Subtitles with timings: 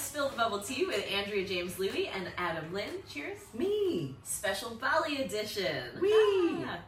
[0.00, 2.88] Spill the Bubble Tea with Andrea James Lui and Adam Lin.
[3.08, 3.38] Cheers.
[3.56, 4.14] Me.
[4.24, 6.00] Special Bali edition.
[6.00, 6.64] Whee!
[6.66, 6.78] Ah,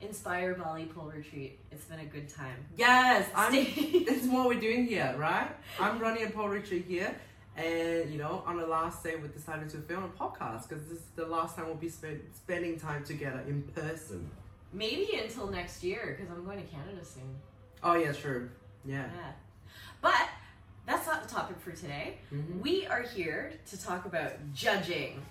[0.00, 1.58] Inspire Bali Pole Retreat.
[1.70, 2.56] It's been a good time.
[2.76, 3.54] Yes, I'm.
[3.54, 5.48] Is what we're doing here, right?
[5.80, 7.14] I'm running a pool retreat here,
[7.56, 10.98] and you know, on the last day, we decided to film a podcast because this
[10.98, 14.28] is the last time we'll be spend, spending time together in person.
[14.72, 17.36] Maybe until next year, because I'm going to Canada soon.
[17.82, 18.50] Oh yeah, sure.
[18.84, 19.06] Yeah.
[19.14, 19.32] Yeah.
[20.02, 20.30] But that's
[21.26, 22.18] not the topic for today.
[22.32, 22.60] Mhm.
[22.60, 25.24] We are here to talk about judging.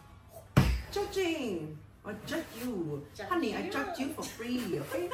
[0.91, 1.77] Judging.
[2.05, 3.55] I judge you, Judge honey.
[3.55, 3.71] I you.
[3.71, 4.79] judge you for free.
[4.79, 5.09] Okay.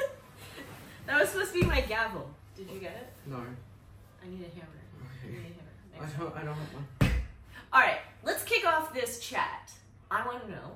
[1.06, 2.30] That was supposed to be my gavel.
[2.56, 3.12] Did you get it?
[3.26, 3.38] no.
[3.38, 4.78] I need a hammer.
[5.22, 5.54] I need a Okay.
[5.98, 6.06] hammer.
[6.16, 6.36] I don't.
[6.36, 7.10] I don't have one.
[7.72, 9.72] All right, let's kick off this chat.
[10.10, 10.72] I want to know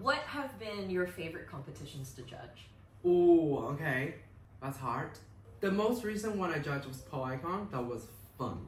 [0.00, 2.68] what have been your favorite competitions to judge?
[3.04, 4.16] Oh, okay.
[4.62, 5.10] That's hard.
[5.60, 7.68] The most recent one I judged was Pole Icon.
[7.70, 8.06] That was
[8.36, 8.66] fun.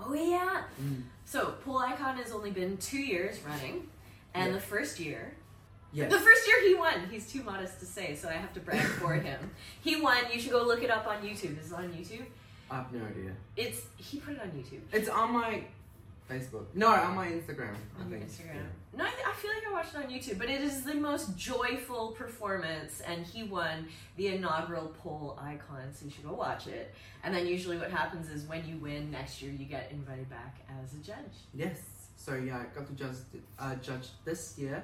[0.00, 0.62] Oh yeah.
[0.82, 1.02] Mm.
[1.24, 3.88] So Pole Icon has only been two years running,
[4.34, 4.52] and Yeah.
[4.54, 5.34] the first year,
[5.92, 6.10] Yes.
[6.10, 7.08] the first year he won.
[7.10, 9.50] He's too modest to say, so I have to brag for him.
[9.82, 10.18] He won.
[10.32, 11.58] You should go look it up on YouTube.
[11.60, 12.26] Is it on YouTube?
[12.70, 13.32] I have no idea.
[13.56, 14.80] It's he put it on YouTube.
[14.92, 15.64] It's on my
[16.28, 16.66] Facebook.
[16.74, 17.74] No, on my Instagram.
[17.98, 18.26] On think.
[18.26, 18.66] Instagram.
[18.96, 21.36] No, I, I feel like I watched it on YouTube, but it is the most
[21.36, 26.94] joyful performance, and he won the inaugural pole icon, so you should go watch it.
[27.24, 30.56] And then usually what happens is when you win next year, you get invited back
[30.82, 31.36] as a judge.
[31.54, 31.78] Yes.
[32.16, 33.16] So yeah, I got to judge
[33.58, 34.82] uh, judge this year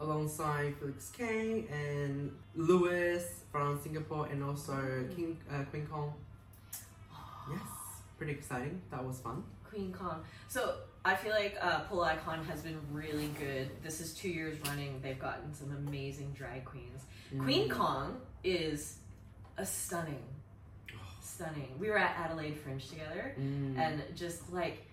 [0.00, 4.74] alongside Felix Cane and Lewis from Singapore and also
[5.14, 6.12] King uh, Queen Kong.
[7.50, 7.60] Yes.
[8.18, 8.82] Pretty exciting.
[8.90, 9.44] That was fun.
[9.72, 10.22] Queen Kong.
[10.48, 13.70] So I feel like uh, Pole Icon has been really good.
[13.82, 15.00] This is two years running.
[15.02, 17.02] They've gotten some amazing drag queens.
[17.38, 17.72] Queen Mm.
[17.72, 18.98] Kong is
[19.56, 20.22] a stunning,
[21.22, 21.74] stunning.
[21.78, 23.78] We were at Adelaide Fringe together, Mm.
[23.78, 24.86] and just like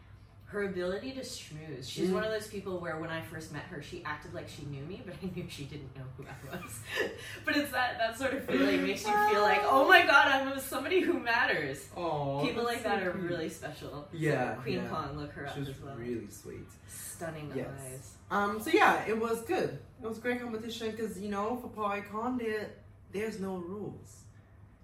[0.52, 1.88] her ability to schmooze.
[1.88, 2.14] She's Mm.
[2.14, 4.81] one of those people where when I first met her, she acted like she knew
[4.83, 6.80] me, but I knew she didn't know who I was.
[7.45, 10.60] but it's that that sort of feeling makes you feel like, oh my god, I'm
[10.60, 11.86] somebody who matters.
[11.93, 13.30] People like so that are cute.
[13.30, 14.08] really special.
[14.11, 14.87] Yeah, So Queen yeah.
[14.87, 15.95] Kong, look her up She was as well.
[15.95, 16.66] really sweet.
[16.87, 17.67] Stunning Yes.
[17.86, 18.14] eyes.
[18.31, 19.77] Um, so yeah, it was good.
[20.02, 22.71] It was a great competition because you know for pole icon there
[23.11, 24.23] there's no rules,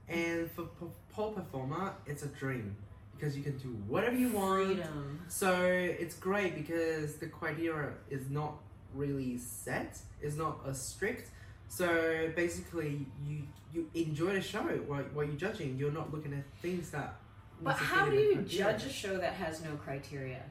[0.08, 2.76] and for p- pole performer it's a dream
[3.18, 4.68] because you can do whatever you want.
[4.68, 5.20] Freedom.
[5.28, 8.56] So it's great because the criteria is not
[8.94, 9.98] really set.
[10.22, 11.30] It's not as strict.
[11.68, 13.44] So basically, you
[13.74, 15.78] you enjoy the show while, while you're judging.
[15.78, 17.16] You're not looking at things that.
[17.62, 18.64] But how do you criteria.
[18.64, 20.44] judge a show that has no criteria?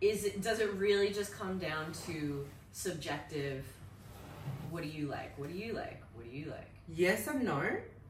[0.00, 3.64] Is it does it really just come down to subjective?
[4.70, 5.38] What do you like?
[5.38, 6.02] What do you like?
[6.14, 6.70] What do you like?
[6.88, 7.62] Yes and no,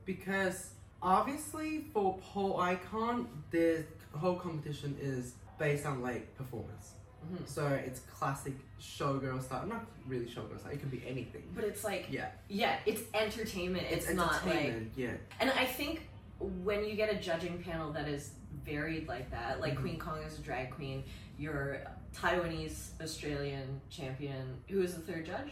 [0.05, 0.71] because
[1.03, 6.93] obviously for pole icon, the whole competition is based on like performance.
[7.33, 7.47] Mhm.
[7.49, 9.67] So it's classic showgirl style.
[9.67, 10.73] Not really showgirl style.
[10.73, 11.43] It can be anything.
[11.55, 13.87] But it's like Yeah, yeah, it's entertainment.
[13.91, 14.93] It's, it's, not like entertainment.
[14.97, 15.12] yeah.
[15.41, 16.09] And I think
[16.41, 18.33] when you get a judging panel that is
[18.65, 19.81] varied like that, like Mhm.
[19.81, 21.05] Queen Kong is a drag queen,
[21.39, 21.81] your
[22.15, 25.51] Taiwanese Australian champion, who is the third judge?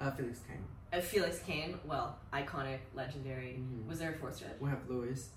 [0.00, 0.64] Uh, Felix Cane.
[1.00, 3.58] Felix Cane, well, iconic, legendary.
[3.58, 3.86] Mhm.
[3.86, 4.50] Was there a fourth judge?
[4.60, 5.28] We have Louis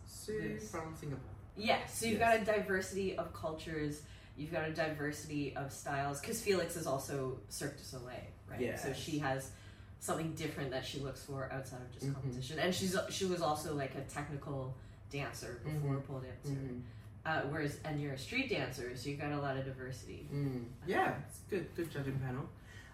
[0.70, 1.30] from Singapore.
[1.56, 2.46] Yeah, so you've Yes.
[2.46, 4.02] got a diversity of cultures,
[4.36, 8.78] you've got a diversity of styles, because Felix is also Cirque du Soleil, right?
[8.78, 9.52] So she has
[10.00, 12.14] something different that she looks for outside of just Mhm.
[12.16, 14.76] competition, and she's she was also like a technical
[15.10, 16.50] dancer before pole dancer.
[16.60, 16.82] Mm.
[17.26, 20.28] Uh, whereas, and you're a street dancer, so you've got a lot of diversity.
[20.32, 20.66] Mm.
[20.86, 21.74] Yeah, it's good.
[21.76, 22.48] Good judging panel.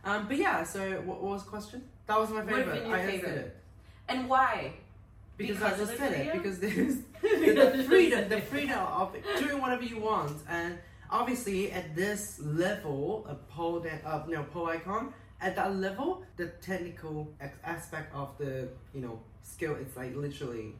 [0.03, 1.83] Um, but yeah, so what, what was the question?
[2.07, 2.73] That was my favorite.
[2.73, 3.37] been your I answered favorite?
[3.37, 3.57] it
[4.09, 4.73] And why?
[5.37, 6.27] because, Because I of just said freedom?
[6.27, 6.33] it.
[6.43, 10.77] Because there's the, the freedom, the freedom of doing whatever you want, and
[11.09, 16.47] obviously at this level, a pole that uh, no pole icon at that level, the
[16.61, 20.73] technical ex- aspect of the you know skill, it's like literally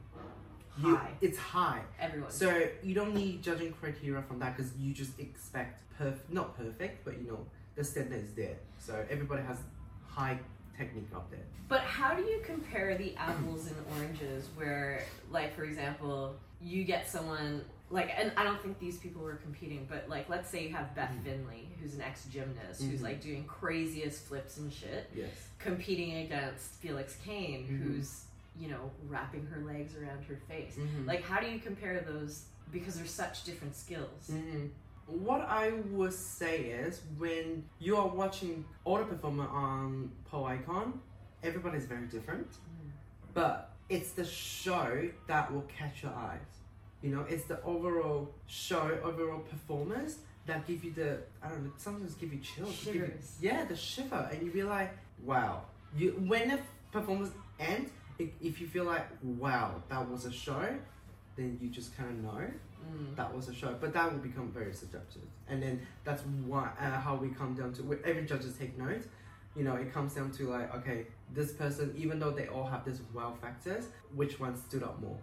[0.82, 1.10] you, High.
[1.20, 1.82] it's high.
[2.00, 2.30] Everyone.
[2.30, 7.04] So you don't need judging criteria from that because you just expect perf not perfect,
[7.04, 8.56] but you know the standard is there.
[8.78, 9.58] So everybody has
[10.06, 10.38] high
[10.76, 11.40] technique up there.
[11.68, 17.08] But how do you compare the apples and oranges where, like, for example, you get
[17.08, 20.74] someone, like, and I don't think these people were competing, but, like, let's say you
[20.74, 21.24] have Beth Mhm.
[21.24, 23.04] Finley, who's an ex gymnast, who's, Mhm.
[23.04, 25.30] like, doing craziest flips and shit, Yes.
[25.58, 27.78] competing against Felix Cane, Mhm.
[27.82, 28.24] who's,
[28.58, 30.76] you know, wrapping her legs around her face.
[30.76, 31.06] Mhm.
[31.06, 32.44] Like, how do you compare those?
[32.70, 34.30] Because they're such different skills.
[35.06, 41.00] What I would say is when you are watching other performer on Pole Icon,
[41.42, 42.90] everybody's very different, Mm.
[43.34, 46.40] but it's the show that will catch your eyes.
[47.02, 51.72] You know, it's the overall show, overall performance that give you the I don't know,
[51.76, 52.84] sometimes give you chills.
[52.84, 55.62] give you- yeah, the shiver, and you be like, wow.
[55.96, 56.58] You when the
[56.92, 60.66] performance ends, if, if you feel like, wow, that was a show,
[61.36, 62.46] then you just kind of know
[62.90, 63.16] Mm.
[63.16, 63.74] that was a show.
[63.80, 67.72] But that will become very subjective, and then that's why uh, how we come down
[67.74, 69.06] to every judges take notes.
[69.54, 72.84] You know, it comes down to like, okay, this person, even though they all have
[72.84, 73.84] this wow factors,
[74.14, 75.18] which one stood out more?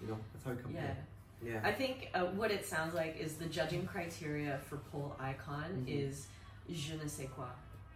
[0.00, 0.72] You know, that's how we come.
[0.74, 0.94] Yeah.
[1.44, 1.60] Yeah.
[1.64, 5.88] I think uh, what it sounds like is the judging criteria for pole icon Mhm.
[5.88, 6.28] is
[6.70, 7.48] je ne sais quoi,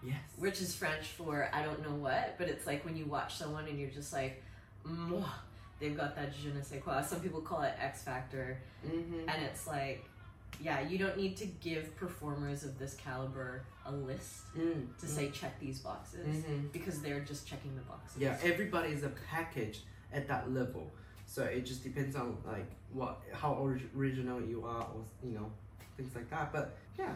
[0.03, 0.19] Yes.
[0.39, 3.69] which is French for I don't know what, but it's like when you watch someone
[3.69, 4.43] and you're just like,
[4.85, 5.25] Mwah,
[5.81, 7.03] they've got that je ne sais quoi.
[7.03, 9.29] Some people call it X Factor, Mm-hmm.
[9.29, 10.05] and it's like,
[10.61, 14.87] yeah, you don't need to give performers of this caliber a list Mm.
[15.01, 16.69] to say check these boxes Mm-hmm.
[16.73, 18.21] because they're just checking the boxes.
[18.23, 19.81] Yeah, everybody is a package
[20.13, 20.91] at that level.
[21.27, 23.53] So it just depends on like what how
[23.95, 25.51] original you are or you know
[25.97, 26.53] things like that.
[26.53, 27.13] But yeah,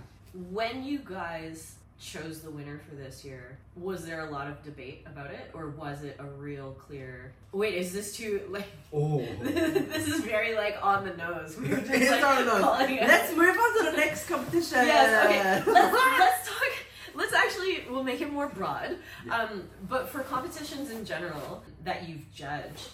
[0.51, 5.05] When you guys chose the winner for this year, was there a lot of debate
[5.07, 7.33] about it, or was it a real clear?
[7.53, 8.67] Wait, is this too like?
[8.93, 11.57] oh, this is very like on the nose.
[11.59, 12.91] We were just It's like on the nose.
[13.03, 14.87] let's move on to the next competition.
[14.87, 15.27] Yes.
[15.27, 15.71] Okay.
[15.73, 16.69] Let's let's talk.
[17.15, 18.97] Let's actually we'll make it more broad.
[19.27, 19.37] Yeah.
[19.43, 22.89] Um, but for competitions in general that you've judged,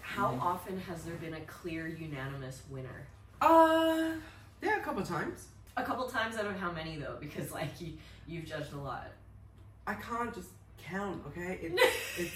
[0.00, 0.40] how Mhm.
[0.42, 3.06] often has there been a clear unanimous winner?
[3.42, 4.12] uh,
[4.62, 5.48] yeah, a couple times.
[5.76, 7.16] A couple times out of how many though?
[7.20, 7.94] Because like you
[8.26, 9.08] you've judged a lot.
[9.86, 10.48] I can't just
[10.82, 11.22] count.
[11.28, 11.82] Okay, it's
[12.18, 12.32] it's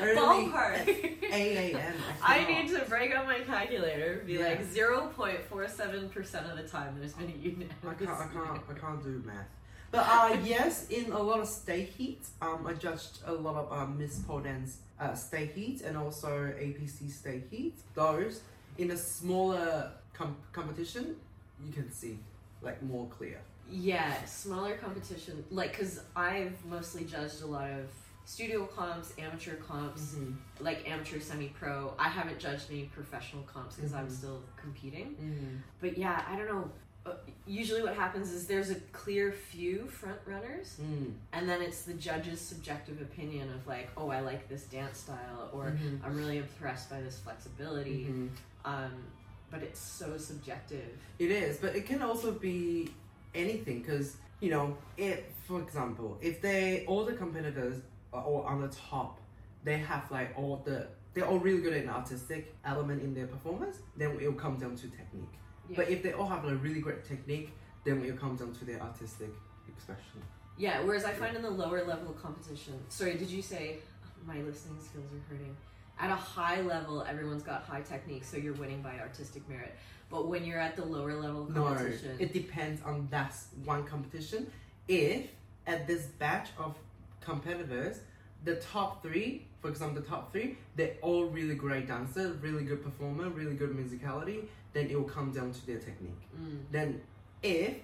[0.00, 0.16] early.
[0.48, 0.86] Ballpark.
[0.88, 1.94] Eight a.m.
[2.22, 2.48] I cannot.
[2.64, 4.22] need to break out my calculator.
[4.26, 4.48] Be Yeah.
[4.48, 7.72] like zero point four seven percent of the time there's been a unanimous.
[7.86, 9.46] I can't, I can't, I can't do math.
[9.90, 13.72] But uh, yes, in a lot of state heats, um, I judged a lot of
[13.72, 16.28] um, Miss Pole Dance uh, state heats and also
[16.58, 17.82] APC state heats.
[17.94, 18.40] Those
[18.78, 21.16] in a smaller com- competition,
[21.64, 22.18] you can see
[22.62, 23.40] like more clear.
[23.70, 25.44] Yeah, smaller competition.
[25.50, 27.86] Like, because I've mostly judged a lot of
[28.26, 30.16] studio comps, amateur comps,
[30.60, 31.94] like amateur semi pro.
[31.98, 34.10] I haven't judged any professional comps because I'm Mhm.
[34.12, 35.14] still competing.
[35.16, 35.56] Mm-hmm.
[35.80, 36.70] But yeah, I don't know.
[37.06, 37.12] Uh,
[37.46, 41.12] usually, what happens is there's a clear few front runners, Mm.
[41.34, 45.50] and then it's the judge's subjective opinion of like, oh, I like this dance style,
[45.52, 46.00] or Mhm.
[46.02, 48.06] I'm really impressed by this flexibility.
[48.06, 48.30] Mhm.
[48.64, 49.04] Um,
[49.50, 50.96] but it's so subjective.
[51.18, 52.94] It is, but it can also be
[53.34, 57.80] anything because you know, if for example, if they all the competitors
[58.12, 59.20] are all on the top,
[59.64, 63.26] they have like all the they're all really good at an artistic element in their
[63.26, 65.34] performance, then it will come down to technique.
[65.68, 65.76] Yeah.
[65.76, 67.52] But if they all have a really great technique,
[67.84, 69.30] then it will come down to their artistic
[69.68, 70.22] expression.
[70.56, 74.08] Yeah, whereas I find in the lower level of competition, sorry, did you say oh,
[74.26, 75.56] my listening skills are hurting?
[75.98, 79.76] At a high level, everyone's got high technique, so you're winning by artistic merit.
[80.14, 83.34] But when you're at the lower level No, competition, it depends on that
[83.64, 84.46] one competition.
[84.86, 85.22] If
[85.66, 86.76] at this batch of
[87.20, 87.98] competitors,
[88.44, 92.84] the top three, for example, the top three, they're all really great dancer, really good
[92.84, 96.22] performer, really good musicality, then it will come down to their technique.
[96.40, 97.00] Mm, Then
[97.42, 97.74] if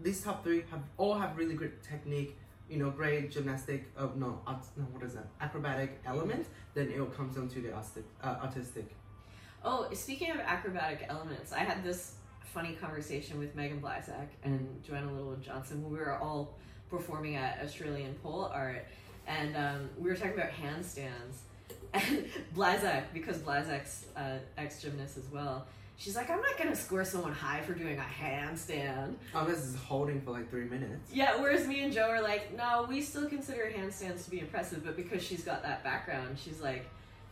[0.00, 2.38] these top three have all have really good technique,
[2.70, 5.28] you know, great gymnastic, uh, no, art, no, what is that?
[5.42, 8.04] Acrobatic element, then it will come down to the artistic.
[8.24, 8.95] Uh, artistic.
[9.68, 12.14] Oh, speaking of acrobatic elements, I had this
[12.54, 16.54] funny conversation with Megan Blazak and Joanna Littlewood Johnson when we were all
[16.88, 18.86] performing at Australian Pole Art,
[19.26, 21.10] and um, we were talking about handstands.
[21.94, 27.04] And Blazak, because Blazak's uh, ex gymnast as well, she's like, I'm not gonna score
[27.04, 29.14] someone high for doing a handstand.
[29.34, 31.10] Unless it's holding for like three minutes.
[31.12, 34.84] Yeah, whereas me and Joe are like, no, we still consider handstands to be impressive,
[34.84, 36.86] but because she's got that background, she's like,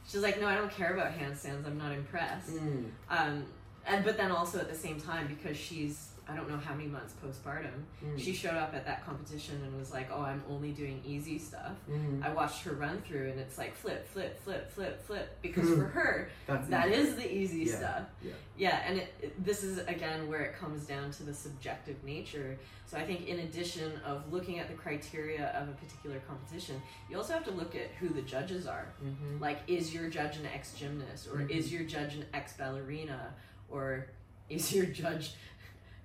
[0.07, 1.67] she's like, no, I don't care about handstands.
[1.67, 2.51] I'm not impressed.
[2.51, 2.91] Mm.
[3.11, 3.45] Um,
[3.87, 6.89] and but then also at the same time because she's I don't know how many
[6.89, 8.19] months postpartum, Mm.
[8.19, 11.73] she showed up at that competition and was like, "Oh, I'm only doing easy stuff."
[11.91, 12.23] Mm.
[12.25, 15.85] I watched her run through, and it's like flip, flip, flip, flip, flip, because for
[15.85, 16.97] her That's that easy.
[17.01, 18.03] is the easy Yeah, stuff.
[18.23, 18.33] yeah.
[18.57, 22.59] Yeah, and it, it- this is again where it comes down to the subjective nature.
[22.87, 27.19] So I think in addition of looking at the criteria of a particular competition, you
[27.19, 28.87] also have to look at who the judges are.
[29.05, 29.41] Mhm.
[29.41, 31.51] Like, is your judge an ex gymnast, or Mhm.
[31.51, 33.35] is your judge an ex ballerina,
[33.69, 34.07] or
[34.49, 35.35] is your judge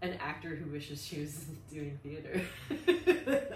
[0.02, 2.42] an actor who wishes she was doing theater?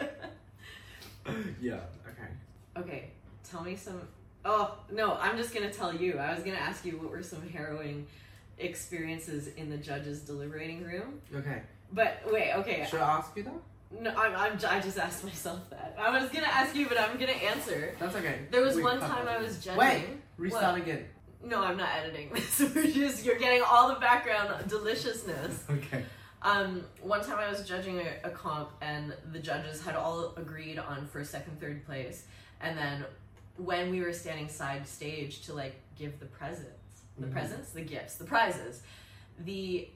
[1.62, 1.80] yeah.
[2.08, 2.30] Okay.
[2.78, 3.10] okay,
[3.44, 4.02] tell me some.
[4.46, 6.20] Oh no, I'm just gonna tell you.
[6.20, 8.08] I was gonna ask you what were some harrowing
[8.60, 11.62] experiences in the judges' deliberating room, Okay.
[11.92, 12.86] but wait, okay.
[12.90, 13.54] Should I ask you that?
[14.02, 15.96] No, I'm, I'm, I just asked myself that.
[16.00, 17.96] I was gonna ask you, but I'm gonna answer.
[18.00, 18.40] That's okay.
[18.52, 19.28] There was We one time.
[19.28, 19.78] I was judging.
[19.80, 20.06] Wait.
[20.38, 21.06] Restart again.
[21.46, 22.60] No, I'm not editing this.
[22.76, 25.64] We're just you're getting all the background deliciousness.
[25.70, 26.04] Okay.
[26.44, 30.78] Um, one time I was judging a, a comp and the judges had all agreed
[30.78, 32.26] on first, second, third place,
[32.60, 33.06] and then
[33.58, 36.68] when we were standing side stage to like give the presents,
[37.18, 37.32] the Mhm.
[37.32, 38.82] presents, the gifts, the prizes,
[39.46, 39.88] the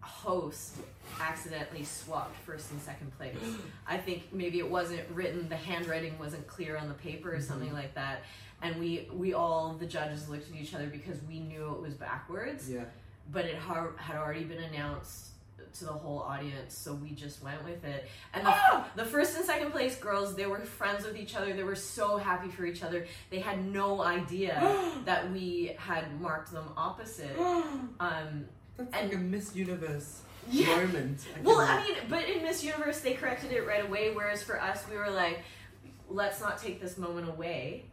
[0.00, 0.76] host
[1.20, 3.36] accidentally swapped first and second place.
[3.86, 7.72] I think maybe it wasn't written, the handwriting wasn't clear on the paper or something
[7.72, 8.22] like that.
[8.62, 11.94] And we we all the judges looked at each other because we knew it was
[11.94, 12.84] backwards, Yeah.
[13.32, 15.28] but it har- had already been announced
[15.74, 18.08] to the whole audience, so we just went with it.
[18.34, 18.54] And the,
[18.96, 21.52] the first and second place girls, they were friends with each other.
[21.52, 23.06] They were so happy for each other.
[23.30, 24.58] They had no idea
[25.04, 27.36] that we had marked them opposite.
[28.00, 31.20] Um, That's And- like a Miss Universe yeah, moment.
[31.36, 34.14] I Well, I mean, but in Miss Universe, they corrected it right away.
[34.14, 35.40] Whereas for us, we were like,
[36.08, 37.84] let's not take this moment away,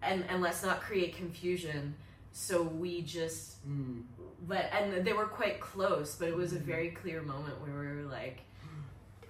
[0.00, 1.94] and and let's not create confusion.
[2.32, 4.02] So we just Mm.
[4.48, 6.62] Let, and they were quite close, but it was a Mhm.
[6.62, 8.40] very clear moment where we were like,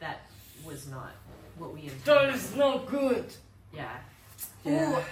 [0.00, 0.22] that
[0.64, 1.12] was not
[1.58, 2.04] what we intended.
[2.04, 3.32] That is not good.
[3.72, 3.98] Yeah.
[4.64, 4.98] Yeah.
[4.98, 5.02] Ooh.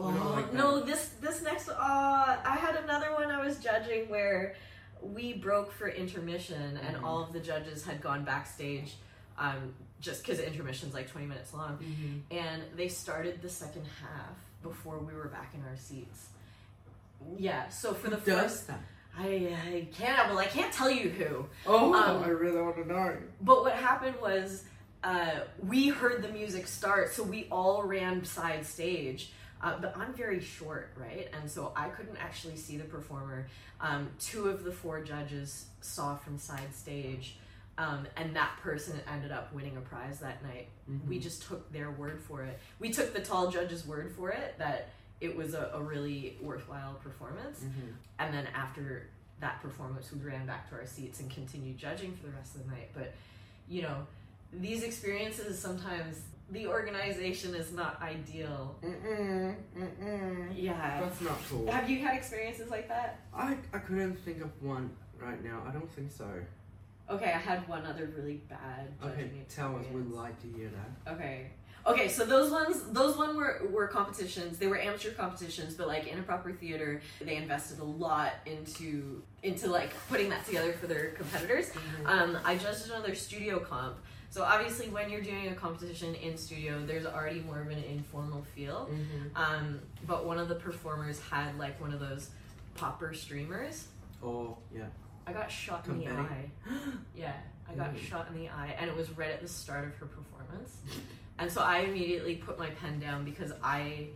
[0.00, 1.74] Oh, like no, this this next uh
[2.44, 4.54] I had another one I was judging where
[5.02, 7.02] we broke for intermission and Mhm.
[7.04, 8.96] all of the judges had gone backstage
[9.36, 12.22] um just cuz intermission's like 20 minutes long Mhm.
[12.30, 16.28] and they started the second half before we were back in our seats.
[17.36, 18.80] Yeah, so for the Who does first that?
[19.18, 21.46] I I can't well I can't tell you who.
[21.66, 23.16] Oh, Um, I really want to know.
[23.40, 24.64] But what happened was,
[25.02, 29.32] uh, we heard the music start, so we all ran side stage.
[29.60, 31.28] Uh, but I'm very short, right?
[31.32, 33.48] And so I couldn't actually see the performer.
[33.80, 37.38] Um, two of the four judges saw from side stage,
[37.76, 40.68] um, and that person ended up winning a prize that night.
[40.88, 41.08] Mhm.
[41.08, 42.60] We just took their word for it.
[42.78, 46.94] We took the tall judge's word for it that it was a, a really worthwhile
[46.94, 47.60] performance.
[47.60, 47.92] Mhm.
[48.18, 49.08] And then after
[49.40, 52.64] that performance, we ran back to our seats and continued judging for the rest of
[52.64, 52.90] the night.
[52.94, 53.14] But,
[53.68, 54.06] you know,
[54.52, 58.76] these experiences sometimes the organization is not ideal.
[58.82, 59.54] Mm-mm.
[59.76, 60.52] Mm-mm.
[60.56, 61.00] Yeah.
[61.00, 61.70] That's not cool.
[61.70, 63.20] Have you had experiences like that?
[63.34, 65.62] I, I couldn't think of one right now.
[65.68, 66.26] I don't think so.
[67.10, 69.82] Okay, I had one other really bad Okay, judging tell us.
[69.82, 70.08] experience.
[70.10, 71.12] We'd like to hear that.
[71.14, 71.50] Okay.
[71.88, 74.58] Okay, so those ones, those one were were competitions.
[74.58, 79.22] They were amateur competitions, but like in a proper theater, they invested a lot into
[79.42, 81.70] into like putting that together for their competitors.
[82.04, 83.96] Um, I judged another studio comp.
[84.30, 88.44] So obviously, when you're doing a competition in studio, there's already more of an informal
[88.54, 88.90] feel.
[88.92, 89.36] Mm-hmm.
[89.42, 92.28] Um, but one of the performers had like one of those
[92.74, 93.86] popper streamers.
[94.22, 94.84] Oh, yeah.
[95.26, 96.50] I got shot in the eye.
[97.16, 97.32] Yeah,
[97.70, 97.98] I got Mm.
[98.00, 100.76] shot in the eye, and it was right at the start of her performance.
[101.38, 104.06] And so I immediately put my pen down because I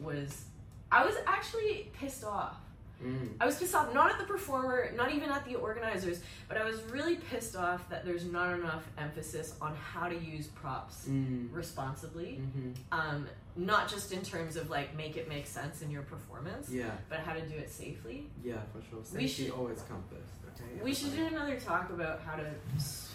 [0.00, 0.44] was,
[0.92, 2.56] I was actually pissed off.
[3.04, 3.28] Mm.
[3.40, 6.64] I was pissed off not at the performer, not even at the organizers, but I
[6.64, 11.48] was really pissed off that there's not enough emphasis on how to use props Mm.
[11.52, 12.40] responsibly.
[12.40, 12.70] Mm-hmm.
[12.92, 16.90] Um, not just in terms of like make it make sense in your performance, Yeah,
[17.10, 18.28] but how to do it safely.
[18.42, 19.00] yeah, for sure.
[19.00, 20.32] We Safety should- always comes first.
[20.60, 20.82] Okay.
[20.82, 22.46] We should do another talk about how to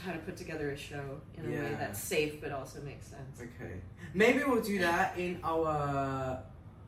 [0.06, 1.04] how to put together a show
[1.38, 3.40] in a way that's safe but also makes sense.
[3.40, 3.74] Okay.
[4.14, 6.40] Maybe we'll do that in our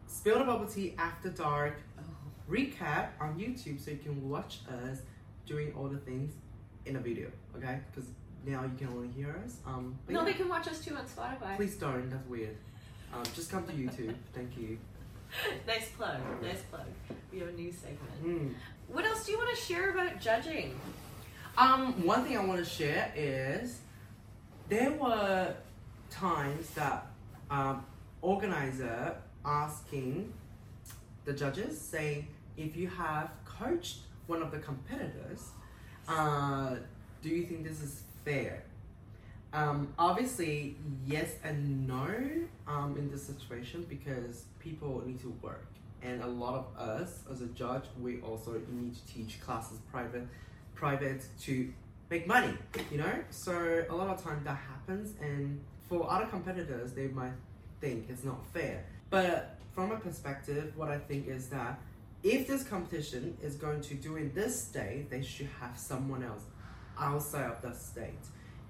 [0.07, 2.03] Spill the Bubble Tea After Dark Oh.
[2.49, 4.99] recap on YouTube so you can watch us
[5.45, 6.33] doing all the things
[6.85, 7.79] in a video, okay?
[7.91, 8.09] Because
[8.45, 9.57] now you can only hear us.
[9.65, 11.55] Um, No, yeah, they can watch us too on Spotify.
[11.55, 12.57] please don't, that's weird.
[13.13, 14.13] Um, just come to YouTube.
[14.33, 14.77] Thank you.
[15.67, 16.19] nice plug.
[16.41, 16.85] Nice plug.
[17.31, 18.25] We have a new segment.
[18.25, 18.53] Mm.
[18.93, 20.79] What else do you want to share about judging?
[21.57, 23.79] Um, one thing I want to share is
[24.69, 25.55] there were
[26.11, 27.07] times that
[27.49, 27.83] um,
[28.21, 30.31] organizer asking
[31.25, 35.49] the judges saying if you have coached one of the competitors,
[36.07, 36.75] uh,
[37.23, 38.61] do you think this is fair?
[39.53, 40.75] Um, obviously,
[41.07, 42.13] yes and no
[42.67, 45.65] um, in this situation because people need to work,
[46.03, 50.27] and a lot of us as a judge, we also need to teach classes private,
[50.75, 51.71] private to
[52.09, 52.53] make money.
[52.91, 57.33] You know, so a lot of time that happens, and for other competitors, they might
[57.79, 58.85] think it's not fair.
[59.09, 61.79] But from a perspective, what I think is that
[62.21, 66.43] if this competition is going to do in this state, they should have someone else
[66.97, 68.13] outside of that state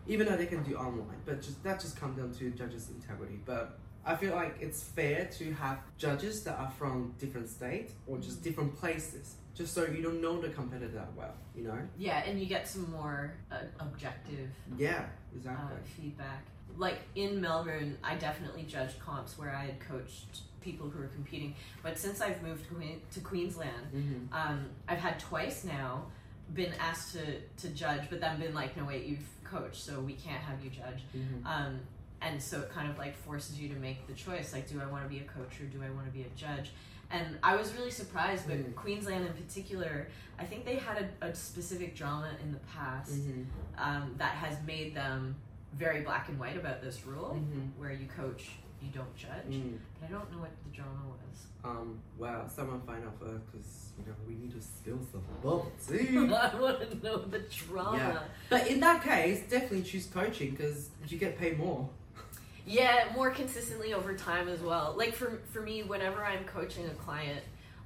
[0.08, 1.22] even though they can do online.
[1.26, 3.40] But just that just comes down to judges' integrity.
[3.46, 8.18] But I feel like it's fair to have judges that are from different states or
[8.18, 11.34] just different places, just so you don't know the competitor that well.
[11.56, 11.80] You know?
[11.98, 15.78] Yeah, and you get some more uh, objective Yeah, uh, exactly.
[15.98, 16.44] feedback.
[16.76, 21.56] Like in Melbourne, I definitely judged comps where I had coached people who were competing.
[21.84, 22.76] But since I've moved to
[23.14, 24.34] to Queensland, Mm-hmm.
[24.34, 26.06] um, I've had twice now
[26.54, 30.14] been asked to, to judge, but then been like, no, wait, you've coached, so we
[30.14, 31.04] can't have you judge.
[31.16, 31.46] Mm-hmm.
[31.48, 31.80] Um,
[32.26, 34.86] and so it kind of like forces you to make the choice like, do I
[34.86, 36.72] want to be a coach or do I want to be a judge?
[37.12, 38.76] And I was really surprised, but Mm.
[38.76, 40.08] Queensland in particular,
[40.40, 43.44] I think they had a, a specific drama in the past Mm-hmm.
[43.78, 45.36] um, that has made them
[45.74, 47.80] very black and white about this rule, Mm-hmm.
[47.80, 48.50] where you coach,
[48.82, 49.52] you don't judge.
[49.52, 49.78] Mm.
[50.00, 51.46] But I don't know what the drama was.
[51.66, 55.72] Um, well, someone find out first because you know we need to spill some bubble
[55.88, 56.18] tea.
[56.18, 57.98] I want to know the drama.
[57.98, 58.20] Yeah.
[58.50, 61.88] but in that case, definitely choose coaching because you get paid more.
[62.66, 64.94] Yeah, more consistently over time as well.
[64.98, 67.42] Like for for me, whenever I'm coaching a client,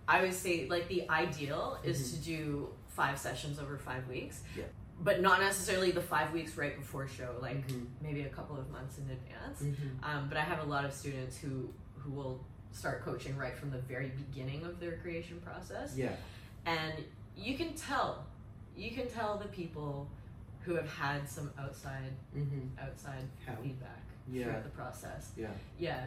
[0.08, 4.42] I would say like the ideal is to do five sessions over five weeks.
[4.56, 4.66] Yeah.
[5.00, 7.86] But not necessarily the five weeks right before show, like Mhm.
[8.02, 9.62] maybe a couple of months in advance.
[9.62, 10.04] Mm-hmm.
[10.04, 13.72] Um, but I have a lot of students who who will start coaching right from
[13.72, 16.16] the very beginning of their creation process, Yeah.
[16.66, 16.94] and
[17.36, 18.26] you can tell,
[18.76, 20.08] you can tell the people
[20.62, 22.80] who have had some outside Mm-hmm.
[22.80, 23.62] outside Help.
[23.64, 24.44] feedback Yeah.
[24.46, 25.32] throughout the process.
[25.38, 25.48] Yeah.
[25.80, 26.06] Yeah.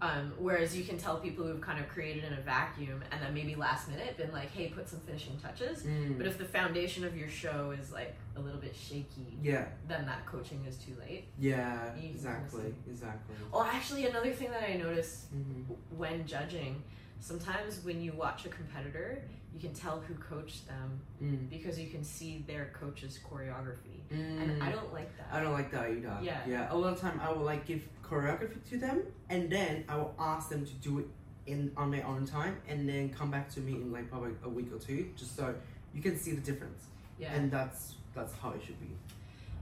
[0.00, 3.34] Um, whereas you can tell people who've kind of created in a vacuum and then
[3.34, 5.82] maybe last minute been like, hey, put some finishing touches.
[5.82, 6.16] Mm.
[6.16, 9.64] But if the foundation of your show is like a little bit shaky, yeah.
[9.88, 11.24] then that coaching is too late.
[11.36, 11.96] Yeah.
[11.96, 12.72] You- Exactly.
[12.88, 13.34] Exactly.
[13.52, 15.72] Oh, actually, another thing that I noticed Mm-hmm.
[15.98, 16.80] when judging,
[17.20, 19.22] sometimes when you watch a competitor,
[19.54, 21.48] you can tell who coached them Mm.
[21.50, 23.98] because you can see their coach's choreography.
[24.12, 24.42] Mm.
[24.42, 25.26] And I don't like that.
[25.32, 26.16] I don't like that either.
[26.22, 26.40] Yeah.
[26.46, 26.68] Yeah.
[26.70, 30.14] A lot of time I will like give choreography to them and then I will
[30.18, 31.06] ask them to do it
[31.46, 34.48] in on their own time and then come back to me in like probably a
[34.48, 35.54] week or two just so
[35.94, 36.84] you can see the difference.
[37.18, 37.32] yeah.
[37.34, 38.90] And that's that's how it should be.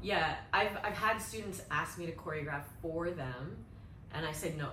[0.02, 3.56] Yeah, I've, I've had students ask me to choreograph for them,
[4.12, 4.68] and I said no.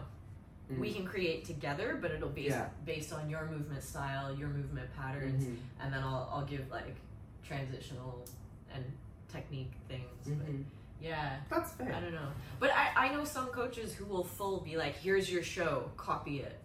[0.72, 0.79] Mm.
[0.79, 2.70] We can create together, but it'll be Yeah.
[2.86, 5.58] based on your movement style, your movement patterns, Mhm.
[5.82, 6.96] and then I'll, I'll give like
[7.43, 8.25] transitional
[8.74, 8.84] and
[9.29, 10.08] technique things.
[10.25, 10.63] But Mhm.
[11.01, 11.93] yeah, That's fair.
[11.93, 12.32] I don't know.
[12.60, 16.39] But I, I know some coaches who will full be like, here's your show, copy
[16.39, 16.60] it.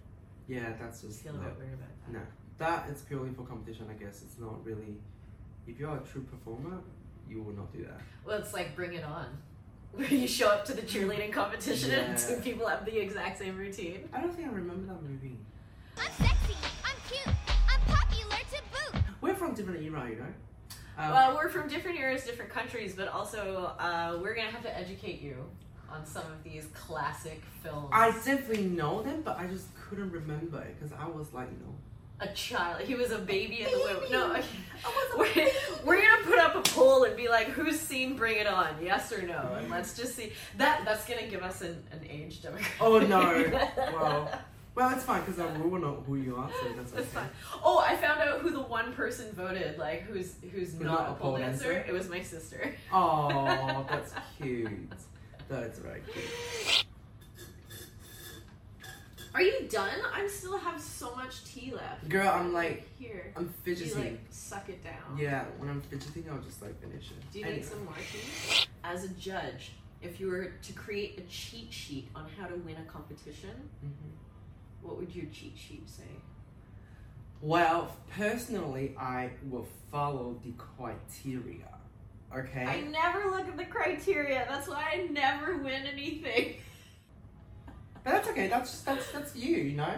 [0.46, 1.44] Yeah, that's I just feel a no.
[1.48, 2.12] bit weird about that.
[2.12, 2.20] No.
[2.58, 4.22] That is purely for competition, I guess.
[4.22, 4.96] It's not really
[5.66, 6.80] if you're a true performer,
[7.28, 8.00] you will not do that.
[8.24, 9.26] Well, it's like Bring It On.
[9.98, 12.26] Where you show up to the cheerleading competition and Yeah.
[12.36, 14.08] two people have the exact same routine.
[14.12, 15.36] I don't think I remember that movie.
[15.98, 16.54] I'm sexy.
[16.84, 17.34] I'm cute.
[17.68, 19.02] I'm popular to boot.
[19.20, 20.24] We're from different era, you know?
[20.96, 24.78] Um, Well, we're from different eras, different countries, but also uh, we're gonna have to
[24.78, 25.44] educate you
[25.90, 27.88] on some of these classic films.
[27.90, 31.58] I definitely know them, but I just couldn't remember it because I was like, you
[31.66, 31.74] know.
[32.20, 32.80] A child.
[32.82, 34.10] He was a baby in the womb.
[34.12, 34.46] No, Baby.
[35.18, 35.48] we're,
[35.84, 38.68] we're gonna put up a poll and be like, who's seen Bring It On?
[38.82, 39.54] Yes or no?
[39.58, 40.32] And let's just see.
[40.56, 42.80] That that's gonna give us an, an age demographic.
[42.80, 43.92] Oh no!
[43.92, 44.28] Wow.
[44.74, 47.02] Well, it's fine because we will know who you are, so that's okay.
[47.02, 47.28] Fine.
[47.64, 49.76] Oh, I found out who the one person voted.
[49.76, 51.72] Like, who's who's Who's not, not a poll, pole pole dancer?
[51.72, 51.90] dancer?
[51.90, 52.76] It was my sister.
[52.92, 54.70] Oh, that's cute.
[55.48, 56.84] That's very cute.
[59.34, 59.90] Are you done?
[60.14, 62.08] I still have so much tea left.
[62.08, 63.32] Girl, I'm like, here.
[63.36, 64.02] I'm You fidgeting.
[64.02, 65.18] like suck it down.
[65.18, 67.32] Yeah, when I'm fidgeting, I'll just like finish it.
[67.32, 67.60] Do you Anyway.
[67.60, 68.66] need some more tea?
[68.84, 72.76] As a judge, if you were to create a cheat sheet on how to win
[72.76, 74.12] a competition, Mhm.
[74.82, 76.04] what would your cheat sheet say?
[77.40, 81.68] Well, personally, I will follow the criteria.
[82.36, 82.64] Okay.
[82.64, 84.44] I never look at the criteria.
[84.48, 86.56] That's why I never win anything.
[88.04, 88.48] But that's okay.
[88.48, 89.94] That's that's that's you, you know.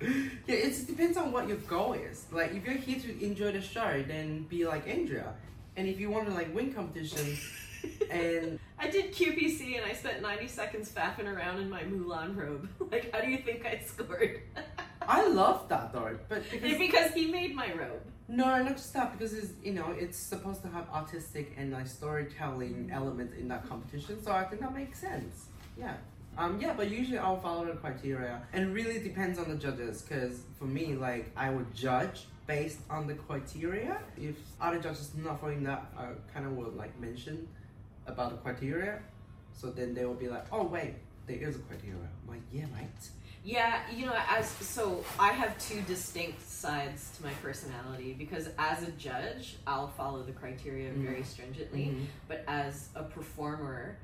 [0.00, 0.08] Yeah,
[0.46, 2.26] it just depends on what your goal is.
[2.30, 5.32] Like, if you're here to enjoy the show, then be like Andrea.
[5.76, 7.40] And if you want to like win competitions,
[8.10, 12.68] and I did QPC and I spent 90 seconds faffing around in my Mulan robe.
[12.90, 14.42] Like, how do you think I scored?
[15.02, 16.18] I love that though.
[16.28, 18.02] But because because he made my robe.
[18.28, 21.86] no, not just that because it's you know it's supposed to have artistic and like
[21.86, 22.94] storytelling mm.
[22.94, 24.22] elements in that competition.
[24.22, 25.46] So I think that makes sense.
[25.78, 25.94] Yeah.
[26.38, 30.02] Um, yeah, but usually I'll follow the criteria, and it really depends on the judges.
[30.02, 33.98] Because for me, like I would judge based on the criteria.
[34.16, 37.48] If other judges not following that, I kind of would like mention
[38.06, 39.00] about the criteria.
[39.52, 40.94] So then they will be like, "Oh wait,
[41.26, 43.10] there is a criteria." I'm like, "Yeah, right."
[43.42, 48.82] Yeah, you know, as so I have two distinct sides to my personality because as
[48.82, 51.04] a judge, I'll follow the criteria Mhm.
[51.04, 52.06] very stringently, Mhm.
[52.26, 53.96] but as a performer,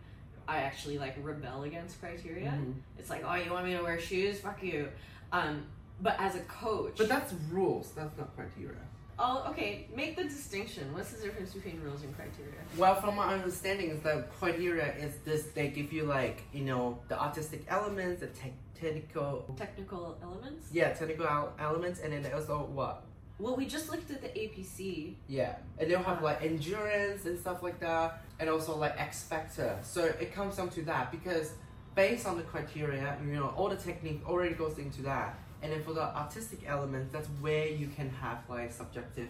[0.49, 2.51] I actually like rebel against criteria.
[2.51, 2.75] Mhm.
[2.99, 4.41] It's like, oh, you want me to wear shoes?
[4.41, 4.89] Fuck you.
[5.33, 5.65] Um,
[6.01, 7.93] but as a coach, But that's rules.
[7.93, 8.77] That's not criteria.
[9.19, 10.93] I'll, okay, make the distinction.
[10.95, 12.55] What's the difference between rules and criteria?
[12.77, 16.99] Well, from my understanding, is that criteria is this: they give you like you know
[17.09, 20.69] the artistic elements, the te- technical, Technical elements?
[20.73, 23.05] yeah, technical el- elements, and then also what?
[23.43, 25.15] Well, we just looked at the APC.
[25.27, 29.25] Yeah, and they'll have uh, like endurance and stuff like that, and also like X
[29.25, 29.77] factor.
[29.83, 31.55] So it comes down to that because
[31.97, 35.83] based on the criteria, you know, all the technique already goes into that, and then
[35.83, 39.29] for the artistic elements, that's where you can have like subjective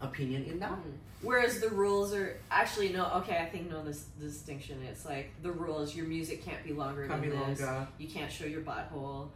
[0.00, 0.70] opinion in that.
[0.70, 0.94] Mm.
[1.20, 3.10] Whereas the rules are actually no.
[3.16, 3.84] Okay, I think no.
[3.84, 4.78] This distinction.
[4.88, 5.94] It's like the rules.
[5.94, 7.60] Your music can't be longer Can be than this.
[7.60, 7.88] longer.
[7.98, 9.28] You can't show your butthole.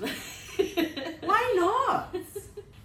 [1.24, 2.14] Why not?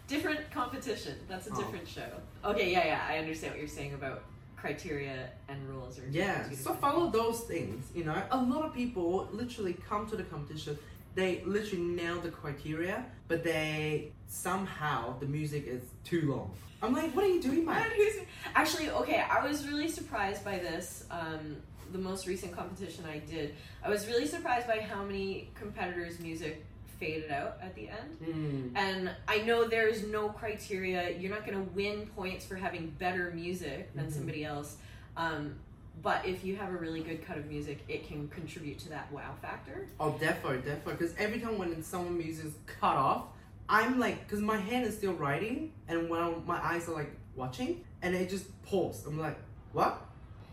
[0.07, 1.15] Different competition.
[1.27, 1.57] That's a Oh.
[1.57, 2.09] different show.
[2.45, 3.05] Okay, yeah, yeah.
[3.07, 4.23] I understand what you're saying about
[4.55, 5.99] criteria and rules.
[5.99, 7.91] Are Yeah, so follow those things.
[7.93, 10.77] You know, a lot of people literally come to the competition.
[11.15, 16.51] They literally nail the criteria, but they somehow the music is too long.
[16.81, 17.85] I'm like, what are you doing, man?
[18.55, 21.05] Actually, okay, I was really surprised by this.
[21.09, 21.57] Um,
[21.91, 26.65] the most recent competition I did, I was really surprised by how many competitors' music
[26.99, 28.17] faded out at the end.
[28.23, 28.71] Mm.
[28.75, 31.17] And I know there's no criteria.
[31.17, 34.11] You're not going to win points for having better music than Mhm.
[34.11, 34.77] somebody else.
[35.15, 35.55] Um,
[36.01, 39.11] but if you have a really good cut of music, it can contribute to that
[39.11, 39.87] wow factor.
[39.99, 40.93] Oh, definitely, definitely.
[40.93, 43.25] Because every time when someone music is cut off,
[43.69, 47.83] I'm like, because my hand is still writing, and when my eyes are like watching,
[48.01, 49.05] and it just paused.
[49.07, 49.37] I'm like,
[49.73, 50.06] what?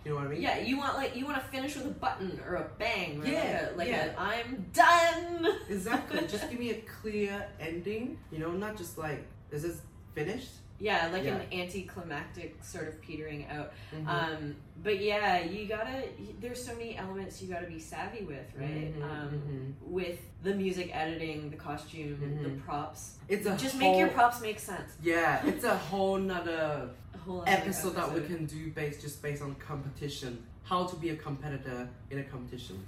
[0.05, 0.43] You know what I mean?
[0.43, 3.27] Yeah, you want like you want to finish with a button or a bang or
[3.27, 4.13] Yeah, like a like yeah.
[4.17, 5.47] a I'm done.
[5.71, 6.27] Exactly.
[6.27, 8.19] just give me a clear ending.
[8.31, 9.81] You know, not just like, is this
[10.15, 10.51] finished?
[10.81, 11.37] Yeah, like Yeah.
[11.37, 13.73] an anticlimactic sort of petering out.
[13.95, 14.07] Mhm.
[14.09, 16.09] Um, but yeah, you gotta.
[16.41, 18.93] There's so many elements you gotta be savvy with, right?
[18.99, 19.89] Mhm, um, mhm.
[19.89, 22.65] With the music editing, the costume, the Mhm.
[22.65, 23.19] props.
[23.29, 24.93] It's a Just whole, make your props make sense.
[25.03, 29.23] Yeah, it's a whole nother A whole other episode that we can do based just
[29.23, 30.45] based on competition.
[30.65, 32.85] How to be a competitor in a competition.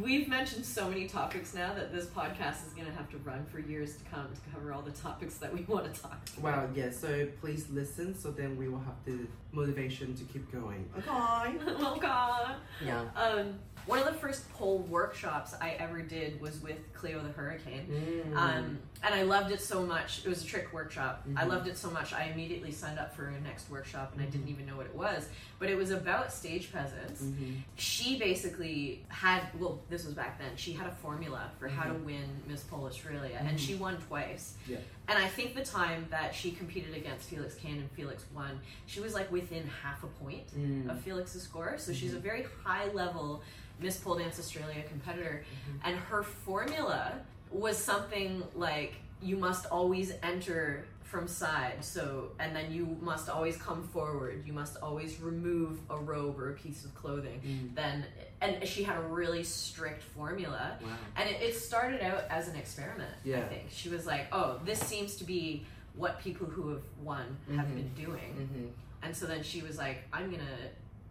[0.00, 3.60] We've mentioned so many topics now that this podcast is gonna have to run for
[3.60, 6.20] years to come to cover all the topics that we want to talk.
[6.36, 6.42] about.
[6.42, 6.90] Well, yeah.
[6.90, 8.18] So please listen.
[8.18, 10.88] So then we will have the motivation to keep going.
[10.96, 11.06] Okay.
[11.08, 12.56] oh God.
[12.84, 13.04] Yeah.
[13.14, 13.54] Um,
[13.86, 17.86] one of the first pole workshops I ever did was with Cleo the Hurricane.
[18.30, 18.36] Mm.
[18.36, 20.24] Um, and I loved it so much.
[20.24, 21.24] It was a trick workshop.
[21.36, 21.48] I Mhm.
[21.48, 22.12] loved it so much.
[22.12, 24.50] I immediately signed up for a next workshop and I didn't Mhm.
[24.50, 25.28] even know what it was.
[25.58, 27.22] But it was about stage presence.
[27.22, 27.62] Mhm.
[27.76, 31.94] She basically had, well, this was back then, she had a formula for how to
[31.94, 32.04] Mhm.
[32.04, 33.36] win Miss Pole Australia.
[33.40, 34.54] And she won twice.
[34.66, 34.78] Yeah.
[35.06, 39.00] And I think the time that she competed against Felix Cane and Felix won, she
[39.00, 40.90] was like within half a point Mm.
[40.90, 41.78] of Felix's score.
[41.78, 43.42] So she's a very high level
[43.80, 45.44] Miss Pole Dance Australia competitor.
[45.84, 51.82] And her formula was something like you must always enter from side.
[51.82, 54.42] So, and then you must always come forward.
[54.46, 57.40] You must always remove a robe or a piece of clothing.
[57.46, 57.74] Mm.
[57.74, 58.04] Then,
[58.42, 60.76] and she had a really strict formula.
[60.82, 60.88] Wow.
[61.16, 63.38] And it, it started out as an experiment, Yeah.
[63.38, 63.62] I think.
[63.70, 67.74] She was like, oh, this seems to be what people who have won have Mhm.
[67.74, 68.48] been doing.
[68.52, 68.70] Mhm.
[69.02, 70.44] And so then she was like, I'm gonna